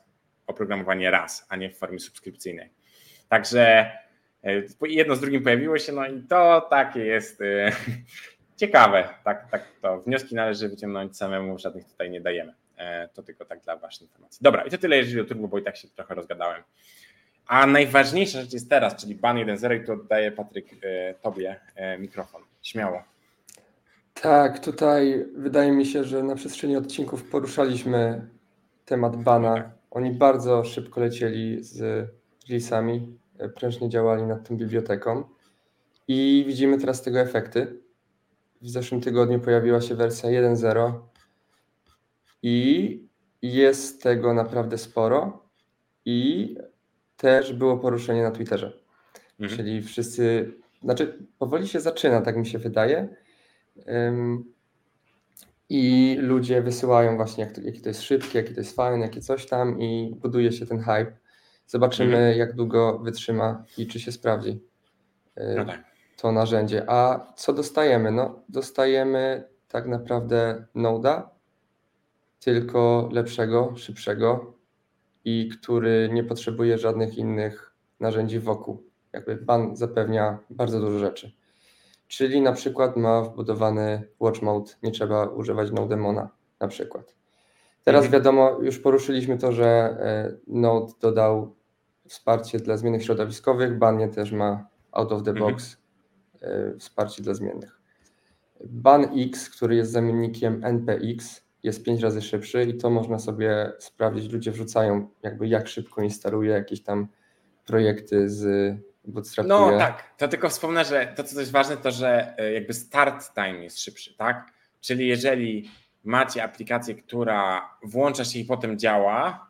oprogramowanie 0.48 1.12
raz, 1.12 1.45
a 1.50 1.55
nie 1.55 1.69
w 1.69 1.77
formie 1.77 2.00
subskrypcyjnej. 2.00 2.69
Także 3.29 3.91
e, 4.43 4.63
jedno 4.88 5.15
z 5.15 5.19
drugim 5.19 5.43
pojawiło 5.43 5.77
się, 5.77 5.91
no 5.93 6.07
i 6.07 6.21
to 6.21 6.67
takie 6.69 7.00
jest 7.00 7.41
e, 7.41 7.71
ciekawe. 8.62 9.09
Tak, 9.24 9.50
tak 9.51 9.65
to 9.81 10.01
wnioski 10.01 10.36
należy 10.36 10.69
wyciągnąć 10.69 11.17
samemu, 11.17 11.59
żadnych 11.59 11.86
tutaj 11.86 12.09
nie 12.09 12.21
dajemy. 12.21 12.53
E, 12.77 13.07
to 13.07 13.24
tylko 13.24 13.45
tak 13.45 13.59
dla 13.62 13.77
Waszej 13.77 14.07
informacji. 14.07 14.39
Dobra, 14.41 14.63
i 14.63 14.69
to 14.69 14.77
tyle, 14.77 14.98
jeżeli 14.98 15.21
o 15.21 15.25
Turbo, 15.25 15.48
bo 15.48 15.59
i 15.59 15.63
tak 15.63 15.77
się 15.77 15.88
trochę 15.88 16.15
rozgadałem. 16.15 16.63
A 17.50 17.68
najważniejsza 17.68 18.41
rzecz 18.41 18.53
jest 18.53 18.70
teraz, 18.70 18.96
czyli 18.96 19.15
ban 19.15 19.38
1.0 19.38 19.82
i 19.82 19.86
tu 19.86 19.94
oddaję 19.94 20.32
Patryk 20.32 20.65
Tobie 21.22 21.60
mikrofon. 22.00 22.41
Śmiało. 22.62 23.03
Tak, 24.13 24.60
tutaj 24.60 25.25
wydaje 25.36 25.72
mi 25.72 25.86
się, 25.86 26.03
że 26.03 26.24
na 26.24 26.36
przestrzeni 26.36 26.77
odcinków 26.77 27.24
poruszaliśmy 27.24 28.27
temat 28.86 29.24
bana 29.24 29.56
tak. 29.56 29.70
Oni 29.91 30.12
bardzo 30.12 30.63
szybko 30.63 31.01
lecieli 31.01 31.63
z 31.63 32.08
releasami, 32.50 33.18
e, 33.38 33.50
prężnie 33.50 33.89
działali 33.89 34.24
nad 34.24 34.48
tą 34.48 34.58
biblioteką 34.58 35.24
i 36.08 36.44
widzimy 36.48 36.77
teraz 36.77 37.01
tego 37.01 37.20
efekty. 37.20 37.79
W 38.62 38.70
zeszłym 38.70 39.01
tygodniu 39.01 39.39
pojawiła 39.39 39.82
się 39.82 39.96
wersja 39.96 40.29
1.0 40.29 40.94
i 42.44 43.10
jest 43.41 44.03
tego 44.03 44.34
naprawdę 44.34 44.77
sporo 44.77 45.44
i 46.06 46.56
też 47.19 47.53
było 47.53 47.77
poruszenie 47.77 48.23
na 48.23 48.31
Twitterze. 48.31 48.73
Mhm. 49.39 49.57
Czyli 49.57 49.81
wszyscy, 49.81 50.53
znaczy 50.83 51.27
powoli 51.39 51.67
się 51.67 51.79
zaczyna, 51.79 52.21
tak 52.21 52.38
mi 52.38 52.45
się 52.45 52.59
wydaje. 52.59 53.07
I 55.69 56.15
ludzie 56.21 56.61
wysyłają 56.61 57.15
właśnie, 57.15 57.43
jak 57.43 57.53
to, 57.53 57.61
jakie 57.61 57.81
to 57.81 57.89
jest 57.89 58.01
szybkie, 58.01 58.39
jakie 58.39 58.53
to 58.53 58.59
jest 58.59 58.75
fajne, 58.75 59.05
jakie 59.05 59.21
coś 59.21 59.45
tam 59.45 59.79
i 59.81 60.15
buduje 60.21 60.51
się 60.51 60.65
ten 60.65 60.79
hype. 60.79 61.17
Zobaczymy, 61.67 62.17
mhm. 62.17 62.38
jak 62.38 62.55
długo 62.55 62.99
wytrzyma 62.99 63.63
i 63.77 63.88
czy 63.88 63.99
się 63.99 64.11
sprawdzi 64.11 64.59
y, 65.38 65.55
no 65.57 65.65
tak. 65.65 65.83
to 66.17 66.31
narzędzie. 66.31 66.89
A 66.89 67.27
co 67.35 67.53
dostajemy? 67.53 68.11
No, 68.11 68.43
dostajemy 68.49 69.43
tak 69.67 69.88
naprawdę 69.88 70.65
Noda, 70.75 71.29
tylko 72.39 73.09
lepszego, 73.11 73.73
szybszego 73.75 74.59
i 75.25 75.49
który 75.49 76.09
nie 76.13 76.23
potrzebuje 76.23 76.77
żadnych 76.77 77.17
innych 77.17 77.75
narzędzi 77.99 78.39
wokół. 78.39 78.83
Jakby 79.13 79.35
ban 79.35 79.75
zapewnia 79.75 80.39
bardzo 80.49 80.79
dużo 80.79 80.99
rzeczy. 80.99 81.31
Czyli 82.07 82.41
na 82.41 82.53
przykład 82.53 82.97
ma 82.97 83.21
wbudowany 83.21 84.07
watch 84.19 84.41
mode, 84.41 84.71
nie 84.83 84.91
trzeba 84.91 85.25
używać 85.25 85.71
Nodemona 85.71 86.29
na 86.59 86.67
przykład. 86.67 87.15
Teraz 87.83 88.05
mhm. 88.05 88.21
wiadomo, 88.21 88.57
już 88.61 88.79
poruszyliśmy 88.79 89.38
to, 89.38 89.51
że 89.51 89.65
e, 89.65 90.38
Node 90.47 90.93
dodał 91.01 91.55
wsparcie 92.07 92.59
dla 92.59 92.77
zmiennych 92.77 93.03
środowiskowych, 93.03 93.77
Banie 93.77 94.07
też 94.07 94.31
ma 94.31 94.67
out 94.91 95.11
of 95.11 95.23
the 95.23 95.31
mhm. 95.31 95.51
box 95.51 95.77
mhm. 96.33 96.79
wsparcie 96.79 97.23
dla 97.23 97.33
zmiennych. 97.33 97.79
Ban 98.65 99.07
X, 99.19 99.49
który 99.49 99.75
jest 99.75 99.91
zamiennikiem 99.91 100.61
NPX, 100.63 101.49
jest 101.63 101.84
5 101.84 102.01
razy 102.01 102.22
szybszy 102.22 102.63
i 102.63 102.78
to 102.78 102.89
można 102.89 103.20
sobie 103.20 103.72
sprawdzić. 103.80 104.32
Ludzie 104.32 104.51
wrzucają 104.51 105.10
jakby 105.24 105.48
jak 105.48 105.68
szybko 105.68 106.01
instaluje 106.01 106.51
jakieś 106.51 106.84
tam 106.84 107.08
projekty 107.66 108.30
z 108.30 108.75
bootstrapuje. 109.06 109.56
No 109.56 109.78
tak, 109.78 110.13
to 110.18 110.28
tylko 110.28 110.50
wspomnę, 110.50 110.86
że 110.86 111.13
to 111.16 111.24
co 111.24 111.39
jest 111.39 111.51
ważne, 111.51 111.78
to 111.78 111.92
że 111.92 112.38
e, 112.38 112.54
jakby 112.54 112.74
start 112.74 113.34
time 113.34 113.63
jest 113.63 113.80
szybszy, 113.80 114.16
tak? 114.18 114.54
Czyli 114.82 115.08
jeżeli 115.08 115.70
macie 116.04 116.44
aplikację, 116.44 116.96
która 116.96 117.70
włącza 117.84 118.25
się 118.25 118.39
i 118.39 118.46
potem 118.46 118.80
działa, 118.80 119.49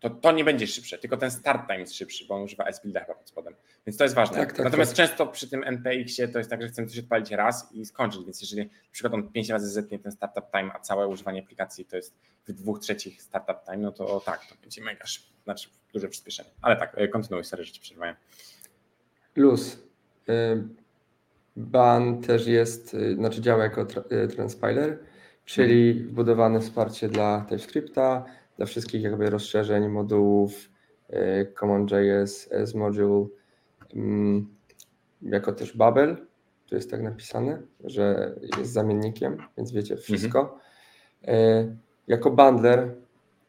to 0.00 0.10
to 0.10 0.32
nie 0.32 0.44
będzie 0.44 0.66
szybsze, 0.66 0.98
tylko 0.98 1.16
ten 1.16 1.30
start 1.30 1.66
time 1.66 1.80
jest 1.80 1.94
szybszy, 1.94 2.26
bo 2.26 2.34
on 2.34 2.42
używa 2.42 2.64
S-Builda 2.64 3.00
chyba 3.00 3.14
pod 3.14 3.28
spodem. 3.28 3.54
Więc 3.86 3.96
to 3.96 4.04
jest 4.04 4.16
ważne. 4.16 4.36
Tak, 4.36 4.52
tak, 4.52 4.64
Natomiast 4.64 4.96
tak. 4.96 5.08
często 5.08 5.26
przy 5.26 5.50
tym 5.50 5.64
NPX-ie 5.64 6.28
to 6.28 6.38
jest 6.38 6.50
tak, 6.50 6.62
że 6.62 6.68
chcemy 6.68 6.88
coś 6.88 6.98
odpalić 6.98 7.30
raz 7.30 7.72
i 7.72 7.84
skończyć, 7.84 8.24
więc 8.24 8.40
jeżeli 8.40 8.62
na 8.62 8.92
przykład 8.92 9.14
on 9.14 9.32
5 9.32 9.48
razy 9.48 9.68
zetnie 9.68 9.98
ten 9.98 10.12
startup 10.12 10.50
time, 10.50 10.70
a 10.74 10.80
całe 10.80 11.08
używanie 11.08 11.42
aplikacji 11.42 11.84
to 11.84 11.96
jest 11.96 12.14
w 12.48 12.52
dwóch 12.52 12.80
trzecich 12.80 13.22
startup 13.22 13.64
time, 13.64 13.78
no 13.78 13.92
to 13.92 14.20
tak, 14.20 14.46
to 14.46 14.54
będzie 14.60 14.82
mega 14.82 15.06
szybko, 15.06 15.30
znaczy 15.44 15.68
duże 15.92 16.08
przyspieszenie. 16.08 16.50
Ale 16.62 16.76
tak, 16.76 16.92
e, 16.98 17.08
kontynuuj, 17.08 17.44
sorry, 17.44 17.64
że 17.64 17.72
ci 17.72 17.80
przerwałem. 17.80 18.16
Plus. 19.34 19.78
Y, 20.28 20.62
ban 21.56 22.22
też 22.22 22.46
jest, 22.46 22.94
y, 22.94 23.14
znaczy 23.14 23.40
działa 23.40 23.64
jako 23.64 23.86
y, 24.12 24.28
transpiler, 24.28 24.98
czyli 25.44 25.90
mhm. 25.90 26.08
wbudowane 26.08 26.60
wsparcie 26.60 27.08
dla 27.08 27.46
TypeScripta, 27.48 28.24
dla 28.60 28.66
wszystkich 28.66 29.02
jakby 29.02 29.30
rozszerzeń, 29.30 29.88
modułów, 29.88 30.70
CommonJS, 31.60 32.48
S-Module, 32.50 33.26
mm, 33.94 34.48
jako 35.22 35.52
też 35.52 35.76
Babel, 35.76 36.16
tu 36.66 36.74
jest 36.74 36.90
tak 36.90 37.02
napisane, 37.02 37.62
że 37.84 38.34
jest 38.58 38.72
zamiennikiem, 38.72 39.36
więc 39.56 39.72
wiecie 39.72 39.96
wszystko. 39.96 40.58
Mhm. 41.22 41.78
Jako 42.06 42.30
bundler, 42.30 42.94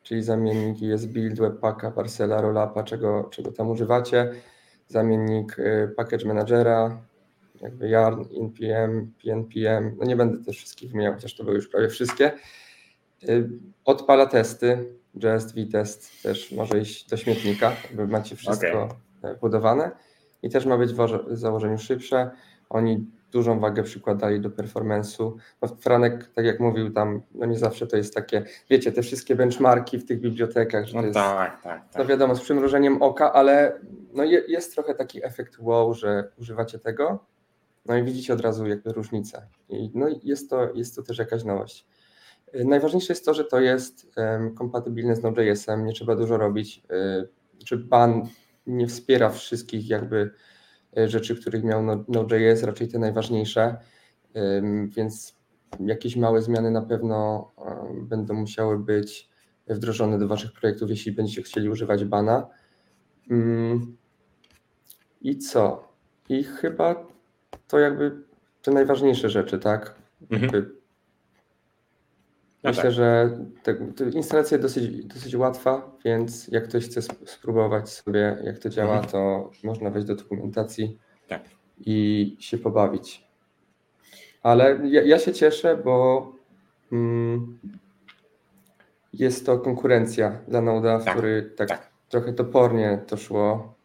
czyli 0.04 0.24
zamiennik 0.24 0.82
jest 0.82 1.12
build, 1.12 1.40
webpacka, 1.40 1.92
parcela, 1.92 2.42
rollapa, 2.42 2.84
czego, 2.84 3.24
czego 3.24 3.52
tam 3.52 3.70
używacie 3.70 4.32
zamiennik 4.88 5.60
y, 5.60 5.94
package 5.98 6.26
managera, 6.26 7.02
jakby 7.62 7.90
yarn, 7.90 8.24
npm, 8.40 9.12
pnpm, 9.24 9.96
no 10.00 10.06
nie 10.06 10.16
będę 10.16 10.46
też 10.46 10.58
wszystkich 10.58 10.92
wymieniał, 10.92 11.14
chociaż 11.14 11.36
to 11.36 11.44
były 11.44 11.56
już 11.56 11.68
prawie 11.68 11.90
wszystkie. 11.90 12.32
Y, 13.30 13.50
odpala 13.86 14.26
testy, 14.26 14.96
jest 15.14 15.56
test 15.72 16.24
też 16.24 16.52
może 16.52 16.80
iść 16.80 17.10
do 17.10 17.18
śmietnika, 17.18 17.72
jakby 17.84 18.08
macie 18.08 18.36
wszystko 18.36 18.84
okay. 19.20 19.36
budowane 19.42 19.92
i 20.44 20.50
też 20.50 20.66
ma 20.66 20.78
być 20.78 20.94
w 20.94 21.38
założeniu 21.38 21.78
szybsze. 21.78 22.32
Oni 22.70 23.08
dużą 23.32 23.60
wagę 23.60 23.84
przykładali 23.84 24.42
do 24.42 24.50
performance'u. 24.50 25.34
No 25.62 25.68
Franek, 25.68 26.32
tak 26.36 26.46
jak 26.46 26.60
mówił 26.60 26.94
tam, 26.94 27.22
no 27.32 27.46
nie 27.46 27.58
zawsze 27.58 27.88
to 27.88 27.98
jest 27.98 28.14
takie, 28.16 28.44
wiecie, 28.70 28.92
te 28.92 29.02
wszystkie 29.02 29.36
benchmarki 29.36 29.98
w 29.98 30.06
tych 30.06 30.22
bibliotekach, 30.22 30.86
że 30.86 30.96
no 30.96 31.02
to 31.02 31.08
jest, 31.08 31.20
tak, 31.20 31.62
tak, 31.62 31.90
tak. 31.90 31.98
no 31.98 32.06
wiadomo, 32.06 32.36
z 32.36 32.42
przymrużeniem 32.42 33.02
oka, 33.02 33.34
ale 33.34 33.80
no 34.14 34.24
je, 34.24 34.44
jest 34.48 34.74
trochę 34.74 34.96
taki 34.96 35.26
efekt 35.26 35.58
wow, 35.60 35.94
że 35.94 36.32
używacie 36.40 36.80
tego, 36.80 37.26
no 37.86 37.98
i 37.98 38.04
widzicie 38.04 38.34
od 38.34 38.42
razu 38.42 38.68
jakby 38.68 38.94
różnicę. 38.94 39.48
I 39.70 39.92
no 39.94 40.08
jest 40.24 40.50
to, 40.50 40.74
jest 40.74 40.96
to 40.96 41.04
też 41.04 41.18
jakaś 41.18 41.44
nowość. 41.44 41.88
Najważniejsze 42.54 43.14
jest 43.14 43.26
to, 43.26 43.34
że 43.34 43.44
to 43.44 43.60
jest 43.60 44.20
kompatybilne 44.56 45.16
z 45.16 45.24
Node.js-em, 45.24 45.86
nie 45.86 45.94
trzeba 45.94 46.16
dużo 46.16 46.38
robić, 46.38 46.84
y, 46.92 47.66
czy 47.66 47.78
ban 47.78 48.28
nie 48.68 48.88
wspiera 48.88 49.30
wszystkich 49.30 49.90
jakby 49.90 50.32
y, 50.98 51.10
rzeczy, 51.10 51.36
których 51.36 51.64
miał 51.64 51.84
Node.js, 52.08 52.64
raczej 52.64 52.88
te 52.88 53.00
najważniejsze, 53.00 53.78
więc 54.88 55.36
jakieś 55.80 56.16
małe 56.16 56.42
zmiany 56.42 56.72
na 56.72 56.82
pewno 56.82 57.52
będą 58.02 58.34
musiały 58.34 58.80
być 58.80 59.30
wdrożone 59.68 60.20
do 60.20 60.28
Waszych 60.28 60.52
projektów, 60.54 60.90
jeśli 60.90 61.12
będziecie 61.12 61.42
chcieli 61.42 61.70
używać 61.70 62.06
bana. 62.06 62.48
Mm, 63.32 63.98
I 65.22 65.38
co? 65.38 65.94
I 66.30 66.44
chyba 66.44 67.08
to 67.68 67.80
jakby 67.80 68.12
te 68.62 68.72
najważniejsze 68.72 69.30
rzeczy, 69.30 69.60
tak? 69.60 69.96
Mhm. 70.32 70.81
No 72.64 72.70
Myślę, 72.70 72.84
tak. 72.84 72.92
że 72.92 73.30
instalacja 74.14 74.58
jest 74.58 74.68
dosyć, 74.68 75.06
dosyć 75.06 75.36
łatwa, 75.36 75.92
więc 76.06 76.48
jak 76.48 76.68
ktoś 76.68 76.86
chce 76.86 77.02
spróbować 77.26 77.90
sobie, 77.90 78.38
jak 78.44 78.60
to 78.60 78.70
działa, 78.70 78.94
mhm. 78.94 79.12
to 79.12 79.52
można 79.64 79.90
wejść 79.90 80.08
do 80.08 80.16
dokumentacji 80.16 80.98
tak. 81.28 81.42
i 81.86 82.36
się 82.40 82.58
pobawić. 82.58 83.28
Ale 84.44 84.80
ja, 84.84 85.02
ja 85.02 85.20
się 85.20 85.34
cieszę, 85.34 85.78
bo 85.78 86.28
mm, 86.92 87.60
jest 89.14 89.46
to 89.46 89.60
konkurencja 89.60 90.40
dla 90.48 90.62
Noda, 90.62 91.00
w 91.00 91.06
tak, 91.06 91.14
który 91.14 91.54
tak, 91.58 91.70
tak, 91.70 91.92
trochę 92.10 92.34
topornie 92.34 93.00
to 93.08 93.18
szło 93.18 93.76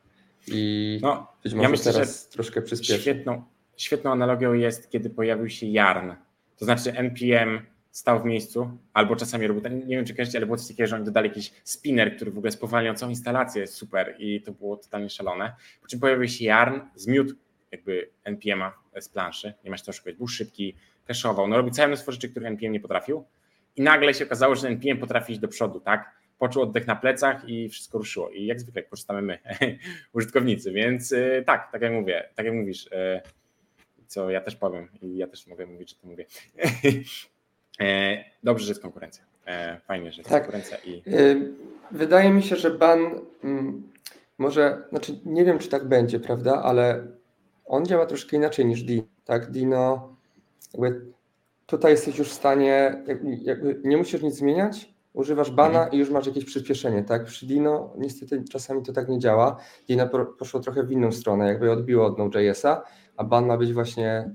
i 0.49 0.99
no, 1.02 1.33
być 1.42 1.54
może 1.54 1.62
ja 1.62 1.68
myślę, 1.68 1.92
teraz 1.92 2.28
troszkę 2.28 2.62
przyspieszy. 2.62 3.00
Świetną, 3.00 3.42
świetną 3.76 4.12
analogią 4.12 4.52
jest, 4.52 4.90
kiedy 4.90 5.11
pojawił 5.11 5.49
się 5.49 5.66
Jarn. 5.66 6.11
To 6.56 6.64
znaczy 6.64 6.92
NPM 6.92 7.61
stał 7.97 8.23
w 8.23 8.25
miejscu, 8.25 8.71
albo 8.93 9.17
czasami 9.17 9.47
robił, 9.47 9.62
nie 9.73 9.97
wiem 9.97 10.05
czy 10.05 10.15
kojarzycie, 10.15 10.38
ale 10.38 10.47
było 10.47 10.59
coś 10.59 10.69
takiego, 10.69 10.87
że 10.87 10.97
oni 10.97 11.05
dodali 11.05 11.29
jakiś 11.29 11.53
spinner, 11.65 12.17
który 12.17 12.31
w 12.31 12.38
ogóle 12.38 12.53
spowalniał 12.53 12.95
całą 12.95 13.11
instalację, 13.11 13.67
super 13.67 14.15
i 14.19 14.43
to 14.43 14.53
było 14.53 14.76
totalnie 14.76 15.11
szalone. 15.11 15.55
Po 15.83 15.88
czym 15.88 16.00
pojawił 16.00 16.29
się 16.29 16.45
Jarn, 16.45 16.81
zmiótł 16.95 17.35
jakby 17.73 18.11
NPM-a 18.25 18.73
z 19.00 19.09
planszy, 19.09 19.55
nie 19.65 19.71
masz 19.71 19.83
to 19.83 19.93
szukać, 19.93 20.17
był 20.17 20.29
szybki, 20.29 20.75
cashował, 21.07 21.49
no 21.49 21.57
robił 21.57 21.73
całe 21.73 21.88
mnóstwo 21.88 22.12
rzeczy, 22.12 22.29
których 22.29 22.49
NPM 22.49 22.73
nie 22.73 22.81
potrafił 22.81 23.25
i 23.76 23.83
nagle 23.83 24.15
się 24.15 24.25
okazało, 24.25 24.55
że 24.55 24.69
NPM 24.69 24.99
potrafi 24.99 25.33
iść 25.33 25.41
do 25.41 25.49
przodu, 25.49 25.81
tak? 25.81 26.17
Poczuł 26.38 26.62
oddech 26.62 26.87
na 26.87 26.97
plecach 26.97 27.49
i 27.49 27.69
wszystko 27.69 27.99
ruszyło 27.99 28.31
i 28.31 28.47
jak 28.47 28.61
zwykle 28.61 28.83
korzystamy 28.83 29.23
my, 29.23 29.38
użytkownicy, 30.12 30.73
więc 30.73 31.12
y, 31.12 31.45
tak, 31.47 31.73
tak 31.73 31.83
jak 31.83 31.93
mówię, 31.93 32.29
tak 32.35 32.47
jak 32.47 32.55
mówisz, 32.55 32.87
y, 32.87 33.21
co 34.07 34.31
ja 34.31 34.41
też 34.41 34.57
powiem 34.57 34.88
i 35.03 35.17
ja 35.17 35.26
też 35.26 35.47
mogę 35.47 35.67
mówić, 35.67 35.91
że 35.91 35.97
to 35.97 36.07
mówię. 36.07 36.25
E, 37.80 38.25
dobrze, 38.42 38.64
że 38.64 38.71
jest 38.71 38.83
konkurencja. 38.83 39.25
E, 39.47 39.80
fajnie, 39.80 40.12
że 40.12 40.21
jest 40.21 40.30
tak. 40.30 40.42
konkurencja. 40.42 40.78
I... 40.78 41.02
Y, 41.06 41.52
wydaje 41.90 42.30
mi 42.30 42.42
się, 42.42 42.56
że 42.56 42.71
ban 42.71 43.21
mm, 43.45 43.92
może, 44.38 44.83
znaczy 44.90 45.21
nie 45.25 45.45
wiem, 45.45 45.59
czy 45.59 45.68
tak 45.68 45.88
będzie, 45.88 46.21
prawda, 46.21 46.62
ale 46.62 47.06
on 47.64 47.87
działa 47.87 48.06
troszkę 48.06 48.37
inaczej 48.37 48.66
niż 48.66 48.83
Dino. 48.83 49.02
Tak, 49.25 49.50
Dino, 49.50 50.16
jakby 50.75 51.06
tutaj 51.66 51.92
jesteś 51.92 52.18
już 52.18 52.28
w 52.28 52.33
stanie, 52.33 53.02
jakby, 53.06 53.37
jakby 53.37 53.80
nie 53.85 53.97
musisz 53.97 54.23
nic 54.23 54.35
zmieniać, 54.35 54.95
używasz 55.12 55.50
bana 55.50 55.78
mhm. 55.78 55.92
i 55.92 55.99
już 55.99 56.11
masz 56.11 56.26
jakieś 56.26 56.45
przyspieszenie, 56.45 57.02
tak? 57.02 57.25
Przy 57.25 57.47
Dino 57.47 57.95
niestety 57.99 58.45
czasami 58.50 58.83
to 58.83 58.92
tak 58.92 59.09
nie 59.09 59.18
działa. 59.18 59.56
Dino 59.88 60.09
poszło 60.38 60.61
trochę 60.61 60.83
w 60.83 60.92
inną 60.92 61.12
stronę, 61.12 61.47
jakby 61.47 61.73
odbiło 61.73 62.06
od 62.06 62.18
Node.jsa, 62.18 62.83
a 63.16 63.25
ban 63.25 63.47
ma 63.47 63.56
być 63.56 63.73
właśnie 63.73 64.35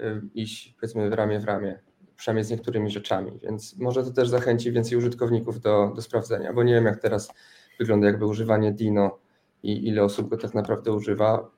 y, 0.00 0.22
iść 0.34 0.74
powiedzmy 0.80 1.10
w 1.10 1.12
ramię 1.12 1.40
w 1.40 1.44
ramię 1.44 1.78
przynajmniej 2.22 2.44
z 2.44 2.50
niektórymi 2.50 2.90
rzeczami, 2.90 3.32
więc 3.42 3.78
może 3.78 4.04
to 4.04 4.10
też 4.10 4.28
zachęci 4.28 4.72
więcej 4.72 4.98
użytkowników 4.98 5.60
do, 5.60 5.92
do 5.96 6.02
sprawdzenia, 6.02 6.52
bo 6.52 6.62
nie 6.62 6.74
wiem 6.74 6.84
jak 6.84 7.00
teraz 7.00 7.32
wygląda 7.78 8.06
jakby 8.06 8.26
używanie 8.26 8.72
Dino 8.72 9.18
i 9.62 9.88
ile 9.88 10.04
osób 10.04 10.28
go 10.28 10.36
tak 10.36 10.54
naprawdę 10.54 10.92
używa. 10.92 11.50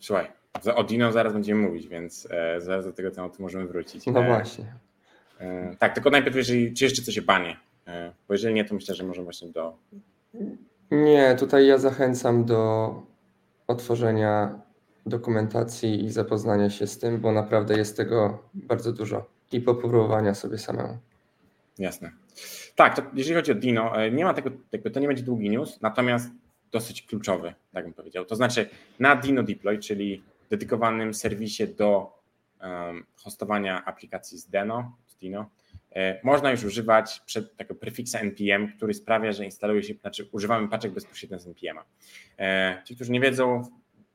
Słuchaj, 0.00 0.32
o 0.74 0.84
Dino 0.84 1.12
zaraz 1.12 1.32
będziemy 1.32 1.62
mówić, 1.62 1.88
więc 1.88 2.28
e, 2.30 2.60
zaraz 2.60 2.84
do 2.84 2.92
tego 2.92 3.10
tematu 3.10 3.42
możemy 3.42 3.66
wrócić. 3.66 4.06
No 4.06 4.24
e, 4.24 4.26
właśnie. 4.26 4.74
E, 5.38 5.76
tak, 5.78 5.94
tylko 5.94 6.10
najpierw 6.10 6.36
jeżeli, 6.36 6.74
czy 6.74 6.84
jeszcze 6.84 7.02
coś 7.02 7.14
się 7.14 7.22
banie, 7.22 7.56
e, 7.86 8.12
bo 8.28 8.34
jeżeli 8.34 8.54
nie, 8.54 8.64
to 8.64 8.74
myślę, 8.74 8.94
że 8.94 9.04
możemy 9.04 9.24
właśnie 9.24 9.48
do... 9.48 9.76
Nie, 10.90 11.36
tutaj 11.38 11.66
ja 11.66 11.78
zachęcam 11.78 12.44
do 12.44 13.02
otworzenia 13.66 14.60
dokumentacji 15.06 16.04
i 16.04 16.10
zapoznania 16.10 16.70
się 16.70 16.86
z 16.86 16.98
tym, 16.98 17.20
bo 17.20 17.32
naprawdę 17.32 17.76
jest 17.76 17.96
tego 17.96 18.42
bardzo 18.54 18.92
dużo 18.92 19.33
i 19.54 19.60
popróbowania 19.60 20.34
sobie 20.34 20.58
samemu. 20.58 20.98
Jasne. 21.78 22.10
Tak, 22.74 22.96
to 22.96 23.02
jeżeli 23.14 23.36
chodzi 23.36 23.52
o 23.52 23.54
Dino, 23.54 24.02
e, 24.02 24.10
nie 24.10 24.24
ma 24.24 24.34
tego, 24.34 24.50
jakby 24.72 24.90
to 24.90 25.00
nie 25.00 25.06
będzie 25.06 25.22
długi 25.22 25.50
news, 25.50 25.80
natomiast 25.80 26.30
dosyć 26.72 27.02
kluczowy, 27.02 27.54
tak 27.72 27.84
bym 27.84 27.94
powiedział. 27.94 28.24
To 28.24 28.36
znaczy 28.36 28.68
na 28.98 29.16
Dino 29.16 29.42
Deploy, 29.42 29.78
czyli 29.78 30.22
dedykowanym 30.50 31.14
serwisie 31.14 31.68
do 31.68 32.14
hostowania 33.16 33.84
aplikacji 33.84 34.38
z 34.38 34.48
Deno, 34.48 34.96
z 35.06 35.16
Dino, 35.16 35.50
e, 35.92 36.20
można 36.24 36.50
już 36.50 36.64
używać 36.64 37.20
przed 37.26 37.56
tego 37.56 37.74
prefiksa 37.74 38.18
npm, 38.18 38.72
który 38.76 38.94
sprawia, 38.94 39.32
że 39.32 39.44
instaluje 39.44 39.82
się, 39.82 39.94
znaczy 39.94 40.28
używamy 40.32 40.68
paczek 40.68 40.92
bezpośrednio 40.92 41.38
z 41.38 41.46
npm-a. 41.46 41.84
E, 42.38 42.82
ci, 42.84 42.94
którzy 42.94 43.12
nie 43.12 43.20
wiedzą, 43.20 43.62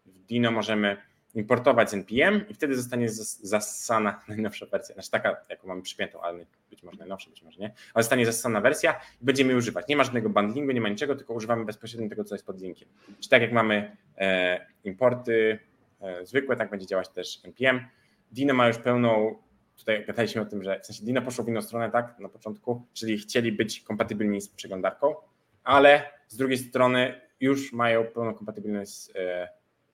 w 0.05 0.25
Dino 0.25 0.51
możemy 0.51 0.97
importować 1.35 1.89
z 1.89 1.93
npm 1.93 2.45
i 2.49 2.53
wtedy 2.53 2.75
zostanie 2.75 3.09
zasana 3.41 4.21
najnowsza 4.27 4.65
wersja, 4.65 4.93
znaczy 4.93 5.11
taka, 5.11 5.37
jaką 5.49 5.67
mamy 5.67 5.81
przypiętą, 5.81 6.21
ale 6.21 6.45
być 6.69 6.83
może 6.83 6.97
najnowsza, 6.97 7.29
być 7.29 7.43
może 7.43 7.59
nie, 7.59 7.73
ale 7.93 8.03
zostanie 8.03 8.25
zasana 8.25 8.61
wersja 8.61 8.99
i 9.21 9.25
będziemy 9.25 9.55
używać. 9.55 9.87
Nie 9.87 9.95
ma 9.97 10.03
żadnego 10.03 10.29
bundlingu, 10.29 10.71
nie 10.71 10.81
ma 10.81 10.89
niczego, 10.89 11.15
tylko 11.15 11.33
używamy 11.33 11.65
bezpośrednio 11.65 12.09
tego, 12.09 12.23
co 12.23 12.35
jest 12.35 12.45
pod 12.45 12.61
linkiem. 12.61 12.87
Czy 13.19 13.29
tak 13.29 13.41
jak 13.41 13.51
mamy 13.51 13.97
e, 14.17 14.65
importy 14.83 15.59
e, 16.01 16.25
zwykłe, 16.25 16.55
tak 16.55 16.69
będzie 16.69 16.85
działać 16.85 17.09
też 17.09 17.39
npm. 17.43 17.85
Dino 18.31 18.53
ma 18.53 18.67
już 18.67 18.77
pełną, 18.77 19.35
tutaj 19.77 20.05
gadaliśmy 20.05 20.41
o 20.41 20.45
tym, 20.45 20.63
że 20.63 20.79
w 20.79 20.85
sensie 20.85 21.05
Dino 21.05 21.21
poszło 21.21 21.43
w 21.43 21.47
inną 21.47 21.61
stronę, 21.61 21.91
tak, 21.91 22.19
na 22.19 22.29
początku, 22.29 22.85
czyli 22.93 23.17
chcieli 23.17 23.51
być 23.51 23.81
kompatybilni 23.81 24.41
z 24.41 24.49
przeglądarką, 24.49 25.15
ale 25.63 26.09
z 26.27 26.37
drugiej 26.37 26.57
strony 26.57 27.21
już 27.39 27.73
mają 27.73 28.05
pełną 28.05 28.33
kompatybilność 28.33 28.91
z, 28.91 29.11
e, 29.15 29.49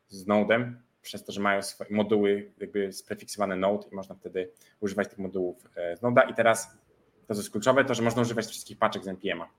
z 0.08 0.28
Nodem, 0.28 0.85
przez 1.06 1.24
to, 1.24 1.32
że 1.32 1.42
mają 1.42 1.62
swoje 1.62 1.90
moduły 1.94 2.52
jakby 2.58 2.94
sprefiksowane 2.94 3.56
Node 3.56 3.88
i 3.92 3.96
można 3.96 4.16
wtedy 4.16 4.52
używać 4.80 5.10
tych 5.10 5.18
modułów 5.18 5.68
e, 5.76 5.98
z 5.98 6.02
Node'a. 6.02 6.32
I 6.32 6.34
teraz 6.34 6.78
to, 7.28 7.34
co 7.34 7.40
jest 7.40 7.52
kluczowe, 7.52 7.86
to, 7.86 7.94
że 7.94 8.04
można 8.04 8.22
używać 8.22 8.46
wszystkich 8.46 8.78
paczek 8.78 9.04
z 9.04 9.08
NPM-a. 9.08 9.50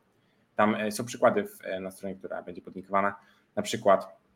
Tam 0.56 0.74
e, 0.74 0.92
są 0.92 1.04
przykłady 1.04 1.48
e, 1.64 1.80
na 1.80 1.90
stronie, 1.90 2.14
która 2.14 2.42
będzie 2.42 2.62
podlinkowana, 2.62 3.16
na 3.56 3.62
przykład 3.62 4.26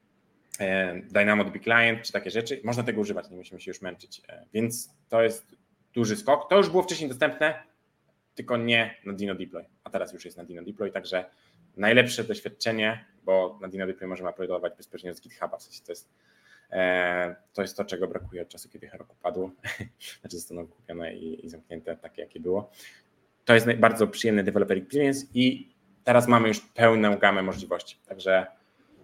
DynamoDB 1.10 1.62
Client 1.62 2.02
czy 2.02 2.12
takie 2.12 2.30
rzeczy. 2.30 2.60
Można 2.64 2.82
tego 2.82 3.00
używać, 3.00 3.30
nie 3.30 3.36
musimy 3.36 3.60
się 3.60 3.70
już 3.70 3.82
męczyć. 3.82 4.22
Więc 4.52 4.94
to 5.08 5.22
jest 5.22 5.56
duży 5.94 6.16
skok. 6.16 6.50
To 6.50 6.56
już 6.56 6.68
było 6.68 6.82
wcześniej 6.82 7.08
dostępne, 7.08 7.62
tylko 8.34 8.56
nie 8.56 8.94
na 9.04 9.12
Dino 9.12 9.34
Deploy, 9.34 9.64
a 9.84 9.90
teraz 9.90 10.12
już 10.12 10.24
jest 10.24 10.36
na 10.36 10.44
Dino 10.44 10.62
Deploy, 10.62 10.90
także 10.90 11.24
najlepsze 11.76 12.24
doświadczenie, 12.24 13.04
bo 13.24 13.58
na 13.62 13.68
Dino 13.68 13.86
Deploy 13.86 14.08
możemy 14.08 14.30
uploadować 14.30 14.76
bezpośrednio 14.76 15.14
z 15.14 15.20
GitHuba, 15.20 15.56
w 15.56 15.62
sensie 15.62 15.80
to 15.84 15.92
jest 15.92 16.08
to 17.52 17.62
jest 17.62 17.76
to, 17.76 17.84
czego 17.84 18.08
brakuje 18.08 18.42
od 18.42 18.48
czasu, 18.48 18.68
kiedy 18.68 18.88
Heroku 18.88 19.16
padło, 19.22 19.50
znaczy 20.20 20.36
zostaną 20.36 20.66
kupione 20.66 21.14
i, 21.14 21.46
i 21.46 21.48
zamknięte 21.48 21.96
takie, 21.96 22.22
jakie 22.22 22.40
było. 22.40 22.70
To 23.44 23.54
jest 23.54 23.72
bardzo 23.72 24.06
przyjemny 24.06 24.44
developer 24.44 24.78
experience 24.78 25.26
i 25.34 25.74
teraz 26.04 26.28
mamy 26.28 26.48
już 26.48 26.60
pełną 26.60 27.16
gamę 27.18 27.42
możliwości. 27.42 27.98
Także 28.08 28.46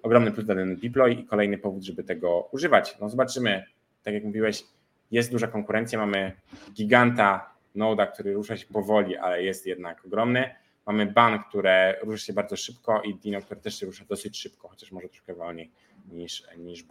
ogromny 0.02 0.32
plus 0.32 0.46
dla 0.46 0.54
deploy 0.82 1.12
i 1.12 1.24
kolejny 1.24 1.58
powód, 1.58 1.82
żeby 1.82 2.04
tego 2.04 2.48
używać. 2.52 2.96
No 3.00 3.08
zobaczymy, 3.08 3.64
tak 4.02 4.14
jak 4.14 4.24
mówiłeś, 4.24 4.64
jest 5.10 5.30
duża 5.30 5.46
konkurencja, 5.46 5.98
mamy 5.98 6.32
giganta 6.72 7.56
Noda, 7.74 8.06
który 8.06 8.34
rusza 8.34 8.56
się 8.56 8.66
powoli, 8.66 9.16
ale 9.16 9.42
jest 9.42 9.66
jednak 9.66 10.04
ogromny. 10.06 10.54
Mamy 10.86 11.06
ban, 11.06 11.44
które 11.48 11.98
rusza 12.02 12.26
się 12.26 12.32
bardzo 12.32 12.56
szybko 12.56 13.02
i 13.02 13.14
Dino, 13.14 13.40
który 13.40 13.60
też 13.60 13.80
się 13.80 13.86
rusza 13.86 14.04
dosyć 14.04 14.38
szybko, 14.38 14.68
chociaż 14.68 14.92
może 14.92 15.08
troszkę 15.08 15.34
wolniej 15.34 15.70
niż, 16.12 16.44
niż. 16.58 16.84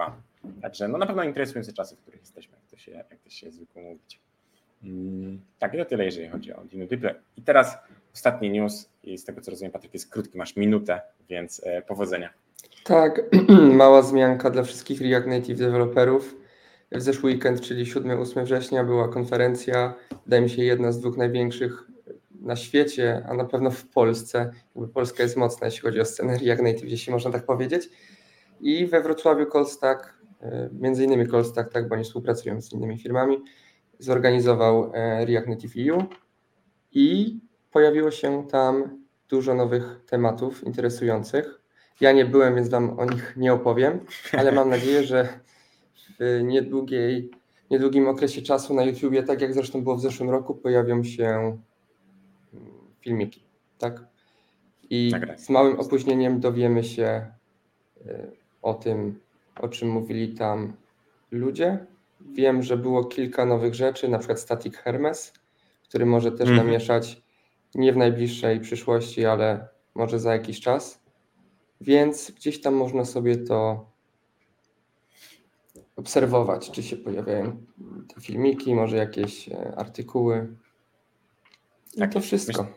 Także 0.62 0.88
no 0.88 0.98
na 0.98 1.06
pewno 1.06 1.24
interesujące 1.24 1.74
czasy, 1.74 1.96
w 1.96 2.00
których 2.00 2.20
jesteśmy, 2.20 2.54
jak 2.56 2.66
to 2.72 2.78
się, 2.78 2.92
jak 2.92 3.20
to 3.24 3.30
się 3.30 3.52
zwykło 3.52 3.82
mówić. 3.82 4.20
Mm, 4.84 5.42
tak, 5.60 5.74
i 5.74 5.78
to 5.78 5.86
tyle, 5.86 6.06
jeżeli 6.06 6.30
chodzi 6.30 6.54
o 6.54 6.64
Dino 6.64 6.86
Dipple. 6.86 7.16
I 7.38 7.42
teraz 7.42 7.78
ostatni 8.14 8.50
news 8.50 8.90
i 9.04 9.18
z 9.18 9.26
tego 9.26 9.42
co 9.42 9.52
rozumiem, 9.52 9.72
Patryk, 9.72 9.94
jest 9.94 10.10
krótki, 10.10 10.38
masz 10.38 10.56
minutę, 10.56 11.02
więc 11.30 11.62
e, 11.64 11.82
powodzenia. 11.82 12.30
Tak, 12.84 13.22
mała 13.82 14.02
zmianka 14.02 14.50
dla 14.50 14.64
wszystkich 14.64 15.02
React 15.02 15.28
Native 15.28 15.58
deweloperów. 15.58 16.36
W 16.92 17.02
zeszły 17.02 17.32
weekend, 17.32 17.62
czyli 17.62 17.86
7-8 17.86 18.44
września, 18.44 18.84
była 18.84 19.08
konferencja, 19.08 19.94
wydaje 20.26 20.42
mi 20.42 20.50
się, 20.50 20.64
jedna 20.64 20.92
z 20.92 21.00
dwóch 21.00 21.18
największych 21.18 21.88
na 22.42 22.56
świecie, 22.56 23.26
a 23.30 23.34
na 23.34 23.46
pewno 23.46 23.72
w 23.72 23.86
Polsce. 23.86 24.52
Polska 24.94 25.24
jest 25.24 25.38
mocna, 25.38 25.68
jeśli 25.68 25.82
chodzi 25.82 26.00
o 26.00 26.06
scenę 26.06 26.38
React 26.38 26.64
Native, 26.64 26.90
jeśli 26.90 27.14
można 27.14 27.32
tak 27.32 27.46
powiedzieć. 27.46 27.90
I 28.62 28.88
we 28.88 29.02
Wrocławiu 29.02 29.46
Colstack, 29.46 30.14
e, 30.42 30.70
między 30.74 31.04
innymi 31.04 31.28
Colstack, 31.28 31.72
tak, 31.72 31.88
bo 31.88 31.96
oni 31.96 32.04
współpracują 32.04 32.62
z 32.62 32.74
innymi 32.74 32.98
firmami, 32.98 33.38
zorganizował 34.00 34.92
e, 34.94 35.26
React 35.26 35.48
Native 35.48 35.74
EU 35.78 36.04
i 36.92 37.40
pojawiło 37.72 38.12
się 38.12 38.48
tam 38.48 39.06
dużo 39.30 39.54
nowych 39.54 40.02
tematów 40.06 40.64
interesujących. 40.64 41.62
Ja 42.02 42.12
nie 42.12 42.26
byłem, 42.26 42.56
więc 42.56 42.70
Wam 42.70 43.00
o 43.00 43.06
nich 43.06 43.34
nie 43.38 43.54
opowiem, 43.54 44.00
ale 44.40 44.52
mam 44.52 44.70
nadzieję, 44.70 45.04
że 45.04 45.40
w 46.20 46.42
niedługiej, 46.44 47.32
niedługim 47.72 48.08
okresie 48.08 48.42
czasu 48.42 48.74
na 48.74 48.84
YouTubie, 48.84 49.24
tak 49.24 49.42
jak 49.42 49.54
zresztą 49.54 49.84
było 49.84 49.96
w 49.96 50.02
zeszłym 50.02 50.30
roku, 50.30 50.56
pojawią 50.56 51.04
się 51.04 51.58
filmiki. 53.02 53.44
Tak? 53.78 54.04
I 54.90 55.12
tak, 55.12 55.40
z 55.40 55.50
małym 55.50 55.80
opóźnieniem 55.80 56.40
dowiemy 56.40 56.84
się 56.84 57.32
e, 58.06 58.32
o 58.66 58.74
tym, 58.74 59.20
o 59.60 59.68
czym 59.68 59.90
mówili 59.90 60.34
tam 60.34 60.74
ludzie. 61.32 61.86
Wiem, 62.22 62.64
że 62.64 62.78
było 62.78 63.04
kilka 63.04 63.46
nowych 63.46 63.76
rzeczy, 63.76 64.08
na 64.08 64.20
przykład 64.20 64.40
Static 64.40 64.76
Hermes, 64.76 65.34
który 65.90 66.06
może 66.06 66.32
też 66.32 66.50
Mhm. 66.50 66.68
namieszać 66.68 67.22
nie 67.76 67.94
w 67.94 67.98
najbliższej 67.98 68.60
przyszłości, 68.60 69.26
ale 69.26 69.68
może 69.96 70.20
za 70.20 70.34
jakiś 70.34 70.60
czas. 70.62 71.02
Więc 71.82 72.32
gdzieś 72.32 72.62
tam 72.62 72.74
można 72.74 73.06
sobie 73.06 73.38
to 73.38 73.86
obserwować, 75.96 76.72
czy 76.72 76.84
się 76.84 76.98
pojawiają 76.98 77.58
te 78.16 78.22
filmiki, 78.22 78.76
może 78.76 78.98
jakieś 78.98 79.50
e, 79.50 79.74
artykuły. 79.76 80.48
Tak, 82.00 82.14
to 82.14 82.20
wszystko. 82.20 82.68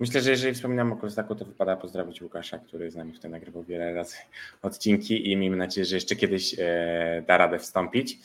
Myślę- 0.00 0.20
że 0.20 0.30
jeżeli 0.30 0.54
wspominam 0.54 0.92
o 0.92 0.96
Kostaku, 0.96 1.34
to 1.34 1.44
wypada 1.44 1.76
pozdrowić 1.76 2.22
Łukasza, 2.22 2.58
który 2.58 2.90
z 2.90 2.96
nami 2.96 3.12
tutaj 3.12 3.30
nagrywał 3.30 3.62
wiele 3.62 3.94
razy 3.94 4.16
odcinki 4.62 5.30
i 5.32 5.36
miejmy 5.36 5.56
nadzieję, 5.56 5.84
że 5.84 5.94
jeszcze 5.96 6.16
kiedyś 6.16 6.54
e, 6.58 7.22
da 7.26 7.36
radę 7.38 7.58
wstąpić, 7.58 8.18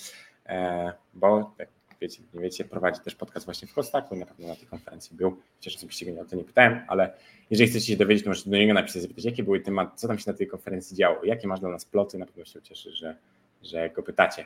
e, 0.45 0.93
bo 1.13 1.53
jak 1.59 1.69
wiecie, 2.01 2.23
nie 2.33 2.41
wiecie, 2.41 2.65
prowadzi 2.65 2.99
też 3.01 3.15
podcast 3.15 3.45
właśnie 3.45 3.67
w 3.67 3.73
Kostaku 3.73 4.15
i 4.15 4.19
na 4.19 4.25
pewno 4.25 4.47
na 4.47 4.55
tej 4.55 4.67
konferencji 4.67 5.17
był. 5.17 5.37
Chociaż 5.57 5.75
oczywiście 5.75 6.13
go 6.13 6.21
o 6.21 6.25
to 6.25 6.35
nie 6.35 6.43
pytałem, 6.43 6.81
ale 6.87 7.13
jeżeli 7.49 7.69
chcecie 7.69 7.85
się 7.85 7.97
dowiedzieć, 7.97 8.23
to 8.23 8.29
możecie 8.29 8.49
do 8.49 8.57
niego 8.57 8.73
napisać, 8.73 9.01
zapytać, 9.01 9.25
jakie 9.25 9.43
były 9.43 9.59
tematy, 9.59 9.91
co 9.95 10.07
tam 10.07 10.19
się 10.19 10.31
na 10.31 10.37
tej 10.37 10.47
konferencji 10.47 10.97
działo, 10.97 11.23
jakie 11.23 11.47
masz 11.47 11.59
dla 11.59 11.69
nas 11.69 11.85
ploty, 11.85 12.17
na 12.17 12.25
pewno 12.25 12.45
się 12.45 12.59
ucieszy, 12.59 12.91
że, 12.91 13.15
że 13.63 13.89
go 13.89 14.03
pytacie. 14.03 14.45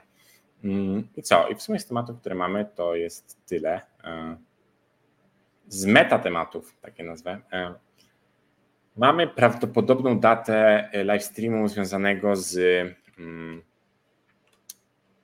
Mm, 0.64 1.08
I 1.18 1.22
co? 1.24 1.48
I 1.50 1.56
w 1.56 1.62
sumie 1.62 1.80
z 1.80 1.86
tematów, 1.86 2.20
które 2.20 2.36
mamy, 2.36 2.66
to 2.76 2.96
jest 2.96 3.38
tyle. 3.48 3.82
Z 5.68 5.86
metatematów, 5.86 6.78
takie 6.82 7.04
nazwę, 7.04 7.42
e, 7.52 7.74
mamy 8.96 9.28
prawdopodobną 9.28 10.20
datę 10.20 10.90
e, 10.92 11.04
live 11.04 11.24
streamu 11.24 11.68
związanego 11.68 12.36
z, 12.36 12.58
mm, 13.20 13.62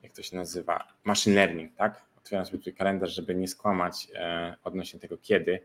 jak 0.03 0.11
to 0.11 0.23
się 0.23 0.35
nazywa, 0.35 0.87
machine 1.03 1.35
learning, 1.35 1.75
tak? 1.75 2.01
Otwieram 2.17 2.45
sobie 2.45 2.57
tutaj 2.57 2.73
kalendarz, 2.73 3.15
żeby 3.15 3.35
nie 3.35 3.47
skłamać 3.47 4.07
e, 4.15 4.55
odnośnie 4.63 4.99
tego 4.99 5.17
kiedy. 5.17 5.59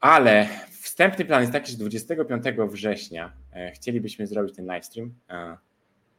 Ale 0.00 0.48
wstępny 0.70 1.24
plan 1.24 1.40
jest 1.40 1.52
taki, 1.52 1.72
że 1.72 1.78
25 1.78 2.44
września 2.68 3.32
chcielibyśmy 3.74 4.26
zrobić 4.26 4.56
ten 4.56 4.66
live 4.66 4.84
stream. 4.84 5.14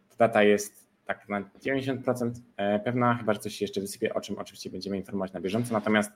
Ta 0.09 0.17
data 0.17 0.43
jest 0.43 0.85
tak 1.05 1.29
na 1.29 1.41
90% 1.41 2.31
e, 2.57 2.79
pewna, 2.79 3.15
chyba 3.15 3.33
że 3.33 3.39
coś 3.39 3.55
się 3.55 3.65
jeszcze 3.65 3.81
wysypie, 3.81 4.13
o 4.13 4.21
czym 4.21 4.37
oczywiście 4.37 4.69
będziemy 4.69 4.97
informować 4.97 5.33
na 5.33 5.41
bieżąco. 5.41 5.73
Natomiast 5.73 6.11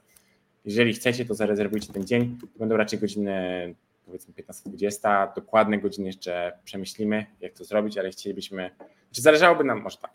jeżeli 0.66 0.94
chcecie, 0.94 1.26
to 1.26 1.34
zarezerwujcie 1.34 1.94
ten 1.94 2.06
dzień. 2.08 2.38
Będą 2.60 2.78
raczej 2.78 3.00
godziny 3.00 3.76
powiedzmy 4.06 4.34
15-20. 4.34 5.34
Dokładne 5.36 5.78
godziny 5.78 6.08
jeszcze 6.08 6.52
przemyślimy, 6.64 7.26
jak 7.42 7.54
to 7.54 7.64
zrobić, 7.64 7.98
ale 7.98 8.10
chcielibyśmy, 8.10 8.70
czy 9.12 9.22
zależałoby 9.22 9.64
nam, 9.64 9.82
może 9.82 9.98
tak, 9.98 10.12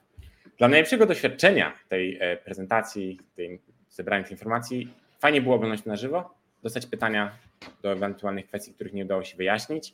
dla 0.58 0.68
najlepszego 0.68 1.06
doświadczenia 1.06 1.72
tej 1.88 2.18
e, 2.20 2.36
prezentacji, 2.36 3.20
tej, 3.36 3.60
zebrania 3.90 4.28
informacji, 4.28 4.94
fajnie 5.18 5.42
było 5.42 5.54
oglądać 5.54 5.84
na 5.84 5.96
żywo, 5.96 6.34
dostać 6.62 6.86
pytania 6.86 7.38
do 7.82 7.92
ewentualnych 7.92 8.46
kwestii, 8.46 8.74
których 8.74 8.92
nie 8.92 9.04
udało 9.04 9.24
się 9.24 9.36
wyjaśnić. 9.36 9.90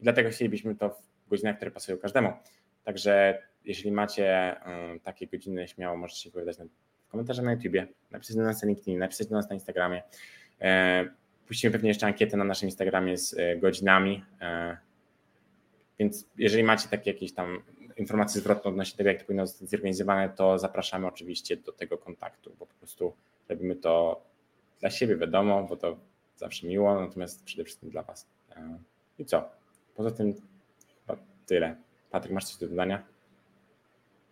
I 0.00 0.02
dlatego 0.02 0.30
chcielibyśmy 0.30 0.74
to 0.74 0.90
w 1.26 1.30
godzinach, 1.30 1.56
które 1.56 1.70
pasują 1.70 1.98
każdemu. 1.98 2.32
Także 2.84 3.42
jeżeli 3.64 3.92
macie 3.92 4.56
y, 4.96 5.00
takie 5.00 5.26
godziny, 5.26 5.68
śmiało 5.68 5.96
możecie 5.96 6.20
się 6.20 6.30
wypowiadać 6.30 6.58
na 6.58 6.64
w 7.08 7.10
komentarzach 7.10 7.44
na 7.44 7.52
YouTubie, 7.52 7.86
napisać 8.10 8.36
do 8.36 8.42
nas 8.42 8.62
na 8.62 8.68
LinkedIn, 8.68 8.98
napisać 8.98 9.26
do 9.26 9.36
nas 9.36 9.48
na 9.48 9.54
Instagramie. 9.54 10.02
E, 10.60 11.08
Puścimy 11.46 11.72
pewnie 11.72 11.88
jeszcze 11.88 12.06
ankietę 12.06 12.36
na 12.36 12.44
naszym 12.44 12.68
Instagramie 12.68 13.18
z 13.18 13.34
e, 13.38 13.56
godzinami. 13.56 14.24
e, 14.40 14.76
Więc 15.98 16.26
jeżeli 16.38 16.64
macie 16.64 16.88
takie 16.88 17.10
jakieś 17.10 17.32
tam 17.32 17.62
informacje 17.96 18.40
zwrotne 18.40 18.70
odnośnie 18.70 18.96
tego, 18.96 19.10
jak 19.10 19.18
to 19.18 19.24
powinno 19.24 19.46
zostać 19.46 19.70
zorganizowane, 19.70 20.28
to 20.28 20.58
zapraszamy 20.58 21.06
oczywiście 21.06 21.56
do 21.56 21.72
tego 21.72 21.98
kontaktu, 21.98 22.56
bo 22.58 22.66
po 22.66 22.74
prostu 22.74 23.12
robimy 23.48 23.76
to 23.76 24.22
dla 24.80 24.90
siebie, 24.90 25.16
wiadomo, 25.16 25.62
bo 25.64 25.76
to 25.76 25.96
zawsze 26.36 26.66
miło, 26.66 27.00
natomiast 27.00 27.44
przede 27.44 27.64
wszystkim 27.64 27.90
dla 27.90 28.02
Was. 28.02 28.26
I 29.18 29.24
co? 29.24 29.50
Poza 29.94 30.10
tym 30.10 30.34
tyle. 31.46 31.76
Patryk, 32.10 32.32
masz 32.32 32.44
coś 32.44 32.56
do 32.56 32.68
dodania? 32.68 33.02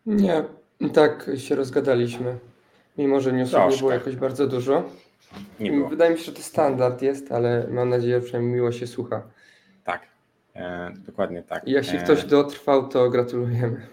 Nie, 0.06 0.44
tak 0.92 1.30
się 1.36 1.54
rozgadaliśmy. 1.54 2.38
Mimo, 2.98 3.20
że 3.20 3.32
newsów 3.32 3.54
nie 3.58 3.60
Troszkę. 3.60 3.78
było 3.80 3.92
jakoś 3.92 4.16
bardzo 4.16 4.46
dużo. 4.46 4.82
Nie 5.60 5.70
było. 5.72 5.88
Wydaje 5.88 6.10
mi 6.12 6.18
się, 6.18 6.24
że 6.24 6.32
to 6.32 6.42
standard 6.42 7.02
jest, 7.02 7.32
ale 7.32 7.66
mam 7.70 7.88
nadzieję, 7.88 8.14
że 8.14 8.20
przynajmniej 8.20 8.54
miło 8.54 8.72
się 8.72 8.86
słucha. 8.86 9.22
Tak, 9.84 10.02
e, 10.54 10.92
dokładnie 11.06 11.42
tak. 11.42 11.68
I 11.68 11.70
jeśli 11.70 11.98
ktoś 11.98 12.24
dotrwał, 12.24 12.88
to 12.88 13.10
gratulujemy. 13.10 13.86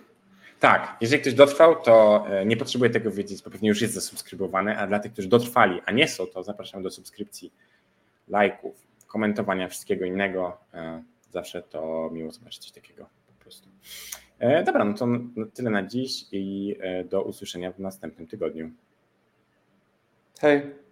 Tak, 0.60 0.98
jeżeli 1.02 1.22
ktoś 1.22 1.34
dotrwał, 1.34 1.76
to 1.82 2.26
e, 2.30 2.46
nie 2.46 2.58
potrzebuje 2.58 2.90
tego 2.90 3.12
wiedzieć, 3.12 3.44
bo 3.44 3.50
pewnie 3.52 3.70
już 3.70 3.82
jest 3.82 3.94
zasubskrybowany, 3.94 4.78
a 4.80 4.88
dla 4.88 5.00
tych, 5.00 5.14
którzy 5.14 5.28
dotrwali, 5.30 5.82
a 5.86 5.92
nie 5.92 6.08
są, 6.08 6.26
to 6.28 6.44
zapraszam 6.44 6.84
do 6.84 6.92
subskrypcji, 6.92 7.54
lajków, 8.28 8.76
komentowania, 9.08 9.68
wszystkiego 9.68 10.06
innego. 10.06 10.58
E, 10.74 11.04
Zawsze 11.32 11.62
to 11.62 12.10
miło 12.14 12.32
zobaczyć 12.32 12.62
coś 12.64 12.72
takiego 12.72 13.06
po 13.28 13.44
prostu. 13.44 13.70
E, 14.40 14.64
Dobra, 14.64 14.86
no 14.86 14.94
to 14.94 15.08
tyle 15.54 15.70
na 15.70 15.84
dziś 15.84 16.26
i 16.32 16.76
do 17.10 17.22
usłyszenia 17.24 17.72
w 17.72 17.80
następnym 17.80 18.28
tygodniu. 18.28 18.72
Hey. 20.44 20.83